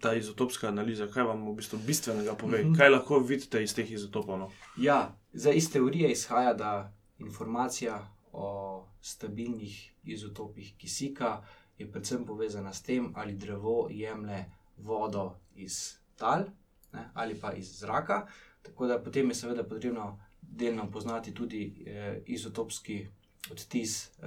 ta 0.00 0.14
izotopska 0.14 0.68
analiza, 0.68 1.06
kaj 1.12 1.26
vam 1.28 1.42
v 1.48 1.54
bistvu 1.56 1.78
bistvenega 1.86 2.34
pove? 2.34 2.62
Mm 2.64 2.68
-hmm. 2.68 2.78
Kaj 2.78 2.88
lahko 2.88 3.18
vidite 3.18 3.62
iz 3.62 3.74
teh 3.74 3.90
izotopov? 3.90 4.38
No? 4.38 4.50
Ja, 4.76 5.16
iz 5.54 5.70
teorije 5.72 6.12
izhaja, 6.12 6.54
da 6.54 6.92
informacija 7.18 8.08
o 8.32 8.86
stabilnih 9.02 9.92
izotopih 10.04 10.74
kisika 10.78 11.44
je 11.78 11.92
predvsem 11.92 12.26
povezana 12.26 12.72
s 12.72 12.82
tem, 12.82 13.12
ali 13.16 13.32
drevo 13.32 13.88
jemlje 13.90 14.44
vodo 14.76 15.34
iz 15.54 15.98
tal 16.16 16.44
ne, 16.92 17.10
ali 17.14 17.40
pa 17.40 17.52
iz 17.52 17.78
zraka. 17.78 18.26
Tako 18.62 18.86
da 18.86 19.02
potem 19.02 19.28
je 19.28 19.34
seveda 19.34 19.64
potrebno 19.64 20.20
delno 20.40 20.90
poznati 20.90 21.34
tudi 21.34 21.84
eh, 21.86 22.22
izotopski 22.26 23.06
odtis 23.50 24.06
eh, 24.06 24.26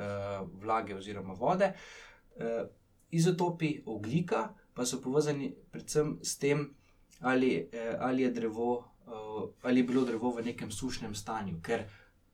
vlage 0.62 0.96
oziroma 0.96 1.34
vode. 1.34 1.74
Eh, 2.36 2.63
izotopi 3.12 3.82
oglika 3.86 4.50
pa 4.74 4.86
so 4.86 5.01
povezani 5.01 5.51
predvsem 5.72 6.20
s 6.24 6.38
tem, 6.38 6.70
ali, 7.20 7.70
eh, 7.72 7.96
ali, 8.00 8.24
je 8.24 8.32
drevo, 8.32 8.86
eh, 9.08 9.51
ali 9.62 9.80
je 9.80 9.84
bilo 9.84 10.06
drevo 10.06 10.32
v 10.32 10.46
nekem 10.46 10.72
sušnem 10.72 11.15
stanju. 11.15 11.60
Ker 11.62 11.86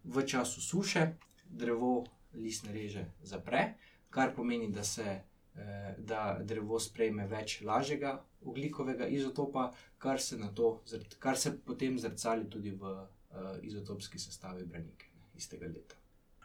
v 0.03 0.25
času 0.25 0.62
suše 0.62 1.17
drevo 1.50 2.05
listne 2.34 2.74
reže 2.74 3.05
zapre, 3.24 3.74
kar 4.10 4.36
pomeni, 4.36 4.72
da 4.72 4.84
se. 4.84 5.22
Eh, 5.57 5.96
da 5.98 6.38
drevo 6.46 6.77
sprejme 6.79 7.24
več 7.27 7.62
lažjega 7.65 8.12
oglikovega 8.46 9.07
izotopa, 9.07 9.72
kar 9.98 10.22
se, 10.22 10.38
to, 10.53 10.84
kar 11.19 11.38
se 11.38 11.57
potem 11.65 11.98
zrcali 11.98 12.46
tudi 12.50 12.75
v 12.77 12.91
uh, 12.91 13.57
izotopski 13.65 14.19
sestavi 14.19 14.65
Branike 14.69 15.10
istega 15.36 15.65
leta. 15.65 15.98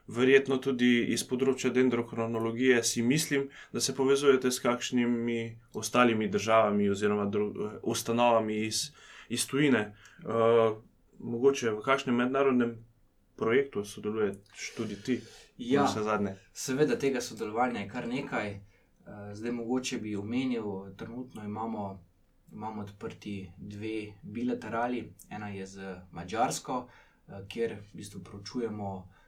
Verjetno 0.07 0.59
tudi 0.59 1.13
iz 1.15 1.23
področja 1.25 1.71
dendrokronologije 1.71 2.83
si 2.85 3.03
mislim, 3.03 3.49
da 3.73 3.81
se 3.81 3.95
povezujete 3.95 4.51
s 4.51 4.59
kakšnimi 4.61 5.59
ostalimi 5.75 6.29
državami 6.29 6.91
oziroma 6.91 7.29
eh, 7.29 7.79
ustanovami 7.83 8.65
iz, 8.67 8.91
iz 9.29 9.47
tujine. 9.47 9.93
Uh, 10.23 10.77
mogoče 11.19 11.71
v 11.71 11.81
kakšnem 11.83 12.17
mednarodnem 12.17 12.77
projektu 13.39 13.85
sodeluješ 13.85 14.69
tudi 14.77 14.99
ti? 15.03 15.21
Ja, 15.59 15.87
seveda 16.53 16.99
tega 16.99 17.21
sodelovanja 17.21 17.81
je 17.81 17.89
kar 17.89 18.09
nekaj. 18.09 18.55
Zdaj, 19.35 19.53
mogoče 19.53 19.99
bi 19.99 20.17
omenil, 20.17 20.95
trenutno 20.97 21.43
imamo 21.45 22.01
imamo 22.53 22.83
odprti 22.83 23.53
dve 23.57 24.13
bilaterali, 24.23 25.15
ena 25.31 25.49
je 25.49 25.67
z 25.67 25.97
Mačarsko, 26.11 26.89
eh, 27.29 27.45
kjer 27.49 27.73
v 27.93 27.97
bistvu 27.97 28.21
proučujemo 28.21 29.09
eh, 29.09 29.22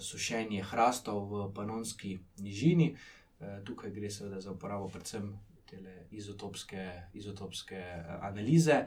sušenje 0.00 0.62
hrastov 0.62 1.24
v 1.30 1.54
Panonski 1.54 2.18
nižini. 2.38 2.96
Eh, 3.40 3.62
tukaj 3.64 3.90
gre 3.90 4.10
seveda 4.10 4.40
za 4.40 4.52
uporabo 4.52 4.88
predvsem 4.88 5.38
izotopske, 6.10 7.02
izotopske 7.14 7.82
analize. 8.20 8.84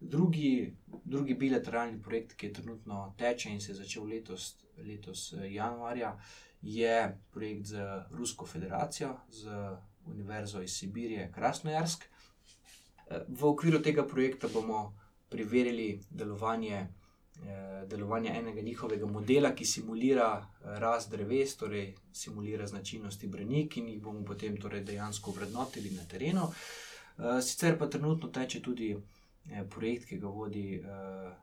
Drugi, 0.00 0.76
drugi 1.04 1.34
bilateralni 1.34 2.02
projekt, 2.02 2.34
ki 2.34 2.46
je 2.46 2.52
trenutno 2.52 3.14
teče 3.18 3.50
in 3.50 3.60
se 3.60 3.72
je 3.72 3.76
začel 3.76 4.06
letos, 4.06 4.54
letos 4.78 5.34
januarja, 5.48 6.18
je 6.62 7.18
projekt 7.30 7.66
z 7.66 8.04
Rusko 8.10 8.46
federacijo, 8.46 9.16
z 9.28 9.50
Univerzo 10.06 10.62
iz 10.62 10.78
Sibirije, 10.78 11.32
Krasnojarsk. 11.34 12.04
V 13.28 13.44
okviru 13.44 13.82
tega 13.82 14.06
projekta 14.06 14.48
bomo 14.48 14.94
preverili 15.28 16.00
delovanje, 16.10 16.86
eh, 17.46 17.86
delovanje 17.86 18.30
enega 18.38 18.60
njihovega 18.60 19.06
modela, 19.06 19.54
ki 19.54 19.64
simulira 19.64 20.28
eh, 20.38 20.78
rast 20.78 21.10
dreves, 21.10 21.56
torej 21.56 21.94
simulira 22.12 22.66
značilnosti 22.66 23.26
brenik 23.26 23.76
in 23.76 23.88
jih 23.88 24.02
bomo 24.02 24.24
potem 24.24 24.56
torej 24.60 24.84
dejansko 24.84 25.30
vrednotili 25.30 25.90
na 25.90 26.04
terenu. 26.04 26.50
Eh, 26.50 27.42
sicer 27.42 27.78
pa 27.78 27.86
trenutno 27.86 28.28
teče 28.28 28.62
tudi 28.62 28.96
projekt, 29.70 30.04
ki 30.06 30.18
ga 30.20 30.28
vodi 30.28 30.82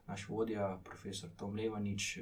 naš 0.08 0.28
vodja, 0.30 0.68
profesor 0.86 1.30
Tom 1.36 1.56
Levanič 1.56 2.20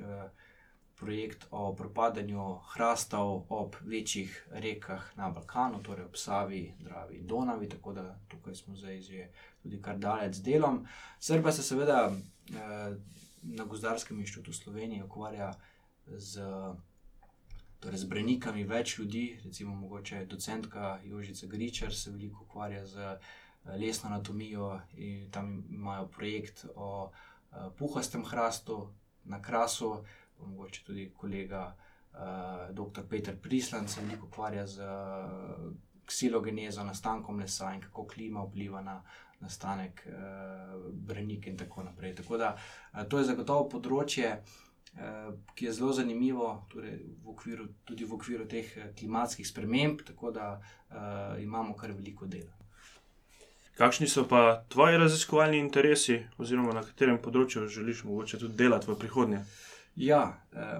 projekt 0.95 1.45
o 1.51 1.75
propadanju 1.75 2.59
hrastov 2.73 3.45
ob 3.49 3.75
večjih 3.81 4.47
rekah 4.51 5.03
na 5.17 5.29
Balkanu, 5.29 5.83
torej 5.83 6.05
ob 6.05 6.15
Savi, 6.15 6.73
Dravi 6.79 7.17
in 7.17 7.27
Donavi, 7.27 7.69
tako 7.69 7.93
da 7.93 8.19
tukaj 8.27 8.55
smo 8.55 8.75
zdaj 8.75 9.01
že 9.01 9.27
tudi 9.63 9.81
kar 9.81 9.97
daleč 9.97 10.37
delom. 10.37 10.85
Srba 11.19 11.51
se 11.51 11.63
seveda 11.63 12.11
na 13.45 13.63
Gozdarskem 13.63 14.19
inštitutu 14.19 14.53
Slovenije 14.53 15.03
ukvarja 15.03 15.53
z, 16.07 16.41
torej 17.79 17.97
z 17.97 18.09
brenikami 18.09 18.63
več 18.63 18.97
ljudi, 18.99 19.39
recimo 19.43 19.75
mogoče 19.75 20.25
docentka 20.25 20.99
Jožica 21.03 21.47
Gričar 21.47 21.95
se 21.95 22.11
veliko 22.11 22.43
ukvarja 22.43 22.85
z 22.85 22.97
eh, 22.97 23.77
lesno 23.77 24.09
anatomijo 24.09 24.79
in 24.97 25.31
tam 25.31 25.63
imajo 25.69 26.07
projekt 26.07 26.65
o 26.75 27.11
eh, 27.11 27.69
puhastem 27.77 28.25
hrastu 28.25 28.87
na 29.25 29.41
krasu 29.41 30.03
mogoče 30.39 30.83
tudi 30.85 31.11
kolega 31.17 31.75
uh, 32.13 32.19
eh, 32.19 32.73
dr. 32.73 33.01
Peter 33.09 33.41
Prisland 33.41 33.89
se 33.89 34.01
veliko 34.01 34.25
ukvarja 34.25 34.67
z 34.67 34.79
uh, 34.79 35.73
ksilogenezo, 36.05 36.83
nastankom 36.83 37.39
lesa 37.39 37.73
in 37.73 37.81
kako 37.81 38.07
klima 38.07 38.43
vpliva 38.43 38.81
na 38.81 39.03
nastanek 39.39 40.05
uh, 40.07 40.75
brenik 40.91 41.47
in 41.47 41.57
tako 41.57 41.83
naprej. 41.83 42.15
Tako 42.15 42.37
da 42.37 42.55
uh, 42.55 43.03
to 43.09 43.19
je 43.19 43.31
zagotovo 43.31 43.69
področje. 43.69 44.37
Ki 45.55 45.65
je 45.65 45.71
zelo 45.75 45.91
zanimivo, 45.91 46.45
torej 46.71 47.01
v 47.19 47.27
okviru, 47.27 47.65
tudi 47.83 48.05
v 48.07 48.13
okviru 48.15 48.45
teh 48.47 48.69
klimatskih 48.95 49.43
sprememb, 49.43 50.05
tako 50.07 50.31
da 50.31 50.45
uh, 50.55 51.35
imamo 51.43 51.75
kar 51.75 51.91
veliko 51.91 52.29
dela. 52.31 52.53
Kakšni 53.75 54.07
so 54.07 54.23
pa 54.23 54.63
tvoji 54.71 54.97
raziskovalni 54.97 55.59
interesi, 55.59 56.21
oziroma 56.39 56.71
na 56.71 56.83
katerem 56.87 57.19
področju 57.19 57.67
želiš 57.67 58.05
morda 58.07 58.39
tudi 58.39 58.55
delati 58.55 58.87
v 58.87 58.95
prihodnje? 59.01 59.41
Ja, 59.99 60.21
uh, 60.55 60.77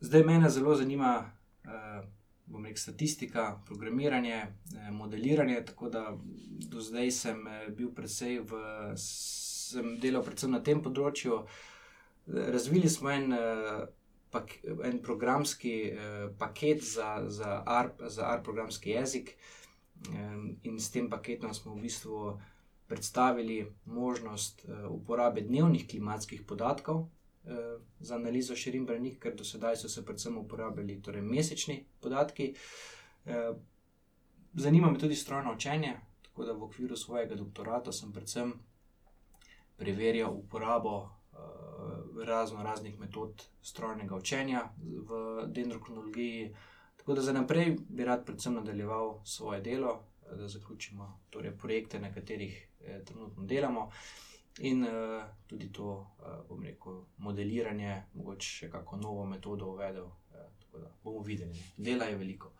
zdaj 0.00 0.24
me 0.24 0.50
zelo 0.50 0.72
zanima, 0.74 1.12
uh, 1.68 2.00
bom 2.48 2.64
rekel, 2.64 2.80
statistika, 2.80 3.62
programiranje, 3.66 4.34
eh, 4.34 4.90
modeliranje. 4.90 5.64
Tako 5.64 5.88
da 5.88 6.18
do 6.68 6.80
zdaj 6.80 7.10
sem 7.10 7.44
bil 7.76 7.90
predvsem 7.94 8.46
v, 8.46 8.62
sem 8.96 9.98
delal 10.00 10.24
predvsem 10.24 10.50
na 10.50 10.62
tem 10.64 10.82
področju. 10.82 11.42
Razvili 12.28 12.88
smo 12.88 13.10
en, 13.10 13.32
uh, 13.32 13.86
pak, 14.30 14.58
en 14.84 14.98
programski 15.00 15.92
paket 16.38 16.82
za, 16.84 17.24
za, 17.28 17.62
ARP, 17.66 18.02
za 18.08 18.26
ARP 18.28 18.44
programski 18.44 18.90
jezik, 18.90 19.30
in 20.62 20.76
s 20.78 20.90
tem 20.92 21.08
paketom 21.10 21.54
smo 21.56 21.72
v 21.74 21.86
bistvu 21.86 22.34
predstavili 22.86 23.62
možnost 23.84 24.66
uporabe 24.88 25.40
dnevnih 25.40 25.88
klimatskih 25.88 26.44
podatkov. 26.44 27.06
Eh, 27.46 27.78
za 28.00 28.14
analizo 28.14 28.56
širin 28.56 28.86
branik, 28.86 29.18
ker 29.22 29.34
do 29.34 29.44
sedaj 29.44 29.76
so 29.76 29.88
se 29.88 30.04
predvsem 30.04 30.36
uporabljali 30.38 31.02
torej 31.02 31.22
mesečni 31.22 31.84
podatki. 32.00 32.54
Eh, 33.26 33.52
zanima 34.54 34.90
me 34.90 34.98
tudi 34.98 35.14
strojno 35.14 35.54
učenje, 35.54 35.94
tako 36.22 36.44
da 36.44 36.52
v 36.52 36.62
okviru 36.62 36.96
svojega 36.96 37.34
doktorata 37.34 37.92
sem 37.92 38.12
predvsem 38.12 38.52
preverjal 39.76 40.34
uporabo 40.34 40.94
eh, 41.32 41.38
razno 42.26 42.62
raznih 42.62 43.00
metod 43.00 43.48
strojnega 43.62 44.16
učenja 44.16 44.68
v 44.82 45.46
dendrokronologiji. 45.46 46.54
Tako 46.96 47.14
da 47.14 47.22
za 47.22 47.32
naprej 47.32 47.76
bi 47.88 48.04
rad 48.04 48.26
predvsem 48.26 48.54
nadaljeval 48.54 49.20
svoje 49.24 49.60
delo, 49.60 50.02
da 50.36 50.48
zaključimo 50.48 51.20
torej 51.30 51.56
projekte, 51.56 52.00
na 52.00 52.12
katerih 52.14 52.68
trenutno 53.04 53.44
delamo. 53.44 53.90
In 54.58 54.82
uh, 54.82 55.22
tudi 55.46 55.72
to, 55.72 55.90
uh, 56.18 56.40
bom 56.48 56.62
rekel, 56.64 57.04
modeliranje, 57.22 58.02
mogoče 58.14 58.48
še 58.48 58.70
kako 58.72 58.96
novo 58.96 59.26
metodo 59.26 59.74
uvedel. 59.74 60.08
Uh, 60.34 60.46
Tako 60.62 60.78
da 60.82 60.90
bomo 61.04 61.22
videli. 61.22 61.62
Dela 61.76 62.04
je 62.04 62.16
veliko. 62.16 62.52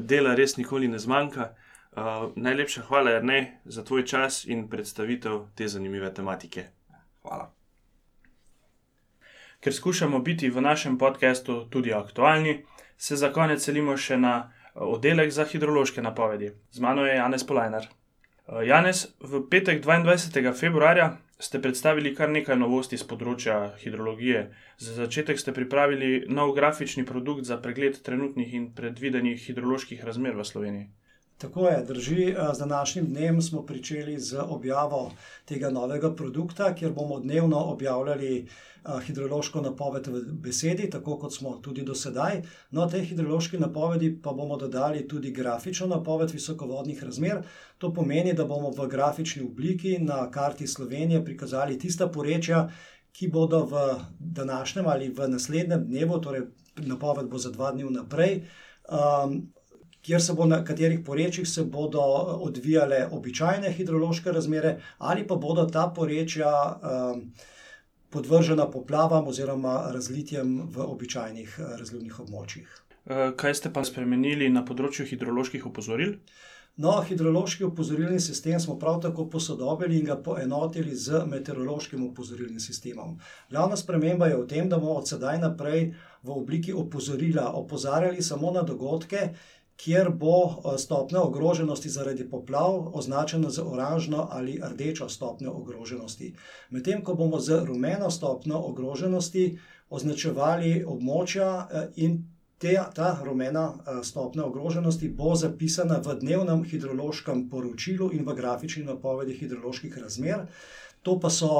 Dela 0.00 0.34
res 0.34 0.56
nikoli 0.56 0.88
ne 0.88 0.98
zmanjka. 0.98 1.54
Uh, 1.94 2.32
najlepša 2.36 2.82
hvala, 2.88 3.14
Ernej, 3.20 3.46
za 3.64 3.84
tvoj 3.84 4.04
čas 4.04 4.44
in 4.44 4.66
predstavitev 4.68 5.44
te 5.54 5.68
zanimive 5.68 6.10
tematike. 6.14 6.66
Hvala. 7.22 7.52
Ker 9.60 9.72
skušamo 9.72 10.18
biti 10.18 10.50
v 10.50 10.60
našem 10.60 10.98
podkastu 10.98 11.64
tudi 11.70 11.94
aktualni, 11.94 12.64
se 12.98 13.16
za 13.16 13.32
konec 13.32 13.62
selimo 13.64 13.96
še 13.96 14.18
na 14.20 14.52
oddelek 14.74 15.30
za 15.32 15.44
hidrološke 15.44 16.02
napovedi. 16.02 16.50
Z 16.70 16.80
mano 16.80 17.06
je 17.06 17.14
Janez 17.16 17.46
Polajnar. 17.46 17.88
Eh, 18.44 18.66
Janez, 18.68 19.08
v 19.20 19.40
petek 19.48 19.80
22. 19.80 20.52
februarja 20.52 21.16
ste 21.40 21.58
predstavili 21.58 22.12
kar 22.14 22.28
nekaj 22.28 22.58
novosti 22.60 22.98
z 23.00 23.06
področja 23.08 23.72
hidrologije. 23.80 24.50
Za 24.76 24.96
začetek 25.00 25.40
ste 25.40 25.56
pripravili 25.56 26.28
nov 26.28 26.52
grafični 26.52 27.06
produkt 27.08 27.48
za 27.48 27.56
pregled 27.56 27.96
trenutnih 28.04 28.52
in 28.52 28.68
predvidenih 28.76 29.40
hidroloških 29.40 30.04
razmer 30.04 30.36
v 30.36 30.44
Sloveniji. 30.44 30.86
Tako 31.44 31.68
je, 31.68 31.84
drži. 31.84 32.34
Z 32.54 32.58
današnjim 32.58 33.06
dnem 33.06 33.42
smo 33.42 33.62
pričeli 33.62 34.18
z 34.18 34.38
objavo 34.48 35.12
tega 35.44 35.70
novega 35.70 36.14
produkta, 36.14 36.74
kjer 36.74 36.92
bomo 36.92 37.20
dnevno 37.20 37.58
objavljali 37.58 38.46
hidrološko 39.06 39.60
napoved 39.60 40.06
v 40.06 40.22
besedi, 40.32 40.90
tako 40.90 41.18
kot 41.18 41.34
smo 41.34 41.50
tudi 41.56 41.82
do 41.82 41.94
sedaj. 41.94 42.42
No, 42.70 42.86
tej 42.88 43.04
hidrološki 43.04 43.58
napovedi 43.58 44.08
pa 44.22 44.32
bomo 44.32 44.56
dodali 44.56 45.08
tudi 45.08 45.30
grafično 45.30 45.86
napoved 45.86 46.30
visokovodnih 46.32 47.04
razmer. 47.04 47.42
To 47.78 47.92
pomeni, 47.92 48.32
da 48.32 48.44
bomo 48.44 48.70
v 48.70 48.88
grafični 48.88 49.44
obliki 49.44 49.98
na 49.98 50.30
karti 50.30 50.66
Slovenije 50.66 51.24
prikazali 51.24 51.78
tista 51.78 52.08
porečja, 52.08 52.70
ki 53.12 53.28
bodo 53.28 53.64
v 53.64 54.00
današnjem 54.18 54.86
ali 54.86 55.08
v 55.08 55.28
naslednjem 55.28 55.84
dnevu, 55.84 56.20
torej 56.20 56.46
napoved 56.76 57.28
bo 57.28 57.38
za 57.38 57.50
dva 57.50 57.72
dni 57.72 57.84
naprej. 57.90 58.46
Um, 58.88 59.52
kjer 60.04 60.22
se 60.22 60.36
bo 60.36 60.46
na 60.46 60.60
katerih 60.64 61.00
porečjih 61.06 61.48
se 61.48 61.64
bodo 61.64 62.02
odvijale 62.44 63.06
običajne 63.10 63.72
hidrološke 63.72 64.32
razmere, 64.32 64.76
ali 64.98 65.26
pa 65.26 65.36
bodo 65.36 65.64
ta 65.66 65.88
porečja 65.96 66.52
um, 66.52 67.32
podvržena 68.10 68.70
poplavam 68.70 69.26
oziroma 69.26 69.90
razlitjem 69.94 70.56
v 70.70 70.84
običajnih 70.86 71.60
razlivnih 71.78 72.20
območjih. 72.20 72.80
Kaj 73.36 73.54
ste 73.54 73.72
pa 73.72 73.84
spremenili 73.84 74.48
na 74.48 74.62
področju 74.64 75.06
hidroloških 75.08 75.64
opozoril? 75.68 76.18
No, 76.76 76.92
hidrološki 77.06 77.64
opozorilni 77.68 78.18
sistem 78.20 78.58
smo 78.60 78.74
prav 78.78 78.96
tako 79.02 79.28
posodobili 79.30 79.98
in 80.00 80.08
ga 80.08 80.16
poenotili 80.18 80.94
z 80.98 81.20
meteorološkim 81.30 82.02
opozorilnim 82.08 82.60
sistemom. 82.60 83.12
Glavna 83.50 83.76
sprememba 83.78 84.26
je 84.26 84.40
v 84.40 84.46
tem, 84.50 84.68
da 84.68 84.80
bomo 84.82 84.96
od 84.98 85.06
sedaj 85.08 85.38
naprej 85.38 85.92
v 86.22 86.34
obliki 86.34 86.74
opozorila 86.74 87.52
opozarjali 87.54 88.22
samo 88.22 88.50
na 88.50 88.62
dogodke, 88.66 89.28
kjer 89.76 90.10
bo 90.10 90.62
stopnja 90.78 91.20
ogroženosti 91.22 91.88
zaradi 91.88 92.28
poplav 92.30 92.96
označena 92.96 93.50
z 93.50 93.62
oranžno 93.62 94.28
ali 94.30 94.60
rdečo 94.62 95.08
stopnjo 95.08 95.52
ogroženosti. 95.52 96.34
Medtem 96.70 97.04
ko 97.04 97.14
bomo 97.14 97.40
z 97.40 97.64
rumeno 97.64 98.10
stopnjo 98.10 98.58
ogroženosti 98.58 99.58
označevali 99.90 100.84
območja 100.86 101.68
in 101.96 102.22
te, 102.58 102.78
ta 102.94 103.18
rumena 103.24 103.74
stopnja 104.02 104.44
ogroženosti 104.44 105.08
bo 105.08 105.34
zapisana 105.34 105.98
v 106.04 106.14
dnevnem 106.20 106.64
hidrološkem 106.64 107.48
poročilu 107.50 108.12
in 108.12 108.24
v 108.24 108.34
grafični 108.34 108.84
napovedi 108.84 109.34
hidroloških 109.34 109.98
razmer. 109.98 110.46
To 111.04 111.18
pa 111.20 111.30
so 111.30 111.50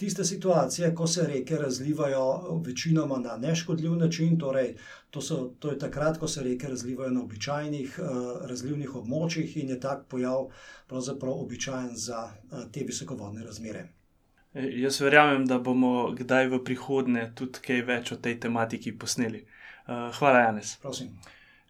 tiste 0.00 0.24
situacije, 0.24 0.94
ko 0.94 1.06
se 1.06 1.26
reke 1.26 1.56
razlivajo 1.56 2.60
večinoma 2.66 3.18
na 3.18 3.36
neškodljiv 3.36 3.96
način, 3.96 4.38
torej 4.38 4.74
to, 5.10 5.20
so, 5.20 5.36
to 5.58 5.70
je 5.70 5.78
takrat, 5.78 6.18
ko 6.18 6.28
se 6.28 6.42
reke 6.42 6.68
razlivajo 6.68 7.10
na 7.10 7.22
običajnih 7.22 7.98
uh, 7.98 8.46
razlivnih 8.48 8.94
območjih 8.96 9.56
in 9.56 9.68
je 9.68 9.80
tak 9.80 10.04
pojav 10.08 10.46
pravzaprav 10.88 11.32
običajen 11.32 11.96
za 11.96 12.22
uh, 12.28 12.64
te 12.72 12.84
visokovodne 12.86 13.44
razmere. 13.44 13.88
E, 14.54 14.68
jaz 14.80 15.00
verjamem, 15.00 15.44
da 15.46 15.58
bomo 15.58 16.12
kdaj 16.16 16.48
v 16.48 16.64
prihodnje 16.64 17.26
tudi 17.34 17.64
kaj 17.66 17.84
več 17.92 18.12
o 18.12 18.16
tej 18.16 18.40
tematiki 18.40 18.96
posneli. 18.98 19.44
Uh, 19.86 20.08
hvala, 20.18 20.46
Janes. 20.48 20.76
Prosim. 20.82 21.12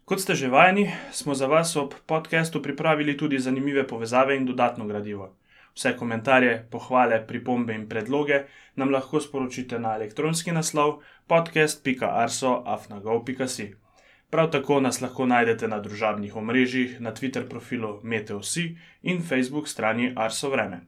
Kot 0.05 0.23
ste 0.23 0.35
že 0.35 0.47
vajeni, 0.51 0.87
smo 1.11 1.35
za 1.35 1.47
vas 1.47 1.75
ob 1.75 1.93
podkastu 2.05 2.61
pripravili 2.61 3.17
tudi 3.17 3.39
zanimive 3.39 3.87
povezave 3.87 4.35
in 4.35 4.45
dodatno 4.45 4.87
gradivo. 4.87 5.33
Vse 5.75 5.97
komentarje, 5.97 6.67
pohvale, 6.71 7.27
pripombe 7.27 7.75
in 7.75 7.89
predloge 7.89 8.43
nam 8.75 8.91
lahko 8.91 9.21
sporočite 9.21 9.79
na 9.79 9.95
elektronski 9.95 10.51
naslov 10.51 10.99
podcast.arso.afnagov.si. 11.27 13.75
Prav 14.29 14.51
tako 14.51 14.79
nas 14.79 15.01
lahko 15.01 15.25
najdete 15.25 15.67
na 15.67 15.79
družabnih 15.79 16.35
omrežjih, 16.35 17.01
na 17.01 17.13
Twitter 17.13 17.49
profilu 17.49 17.99
MeteoSi 18.03 18.77
in 19.01 19.23
Facebook 19.23 19.67
strani 19.67 20.13
Arso 20.15 20.49
Vreme. 20.49 20.81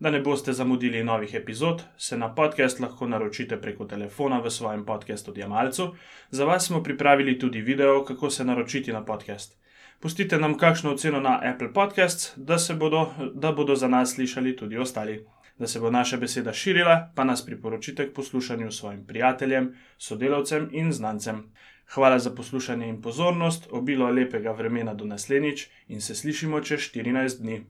Da 0.00 0.10
ne 0.10 0.20
boste 0.20 0.52
zamudili 0.52 1.04
novih 1.04 1.34
epizod, 1.34 1.82
se 1.96 2.18
na 2.18 2.34
podcast 2.34 2.80
lahko 2.80 3.06
naročite 3.06 3.60
preko 3.60 3.84
telefona 3.84 4.40
v 4.40 4.50
svojem 4.50 4.84
podcast 4.84 5.28
odjemalcu. 5.28 5.94
Za 6.30 6.44
vas 6.44 6.66
smo 6.66 6.82
pripravili 6.82 7.38
tudi 7.38 7.60
video, 7.60 8.04
kako 8.04 8.30
se 8.30 8.44
naročiti 8.44 8.92
na 8.92 9.04
podcast. 9.04 9.59
Pustite 10.00 10.38
nam 10.38 10.58
kakšno 10.58 10.92
oceno 10.92 11.20
na 11.20 11.40
Apple 11.42 11.72
Podcasts, 11.72 12.32
da, 12.36 12.56
bodo, 12.74 13.14
da 13.34 13.52
bodo 13.52 13.74
za 13.76 13.88
nas 13.88 14.14
slišali 14.14 14.56
tudi 14.56 14.78
ostali. 14.78 15.26
Da 15.58 15.66
se 15.66 15.80
bo 15.80 15.90
naša 15.90 16.16
beseda 16.16 16.52
širila, 16.52 17.12
pa 17.14 17.24
nas 17.24 17.46
priporočite 17.46 18.08
k 18.08 18.14
poslušanju 18.14 18.70
svojim 18.72 19.06
prijateljem, 19.06 19.74
sodelavcem 19.98 20.68
in 20.72 20.92
znancem. 20.92 21.52
Hvala 21.94 22.18
za 22.18 22.30
poslušanje 22.34 22.88
in 22.88 23.02
pozornost, 23.02 23.68
obilo 23.70 24.10
lepega 24.10 24.52
vremena 24.52 24.94
do 24.94 25.04
naslednjič 25.04 25.68
in 25.88 26.00
se 26.00 26.14
slišimo 26.14 26.60
čez 26.60 26.80
14 26.80 27.40
dni. 27.40 27.64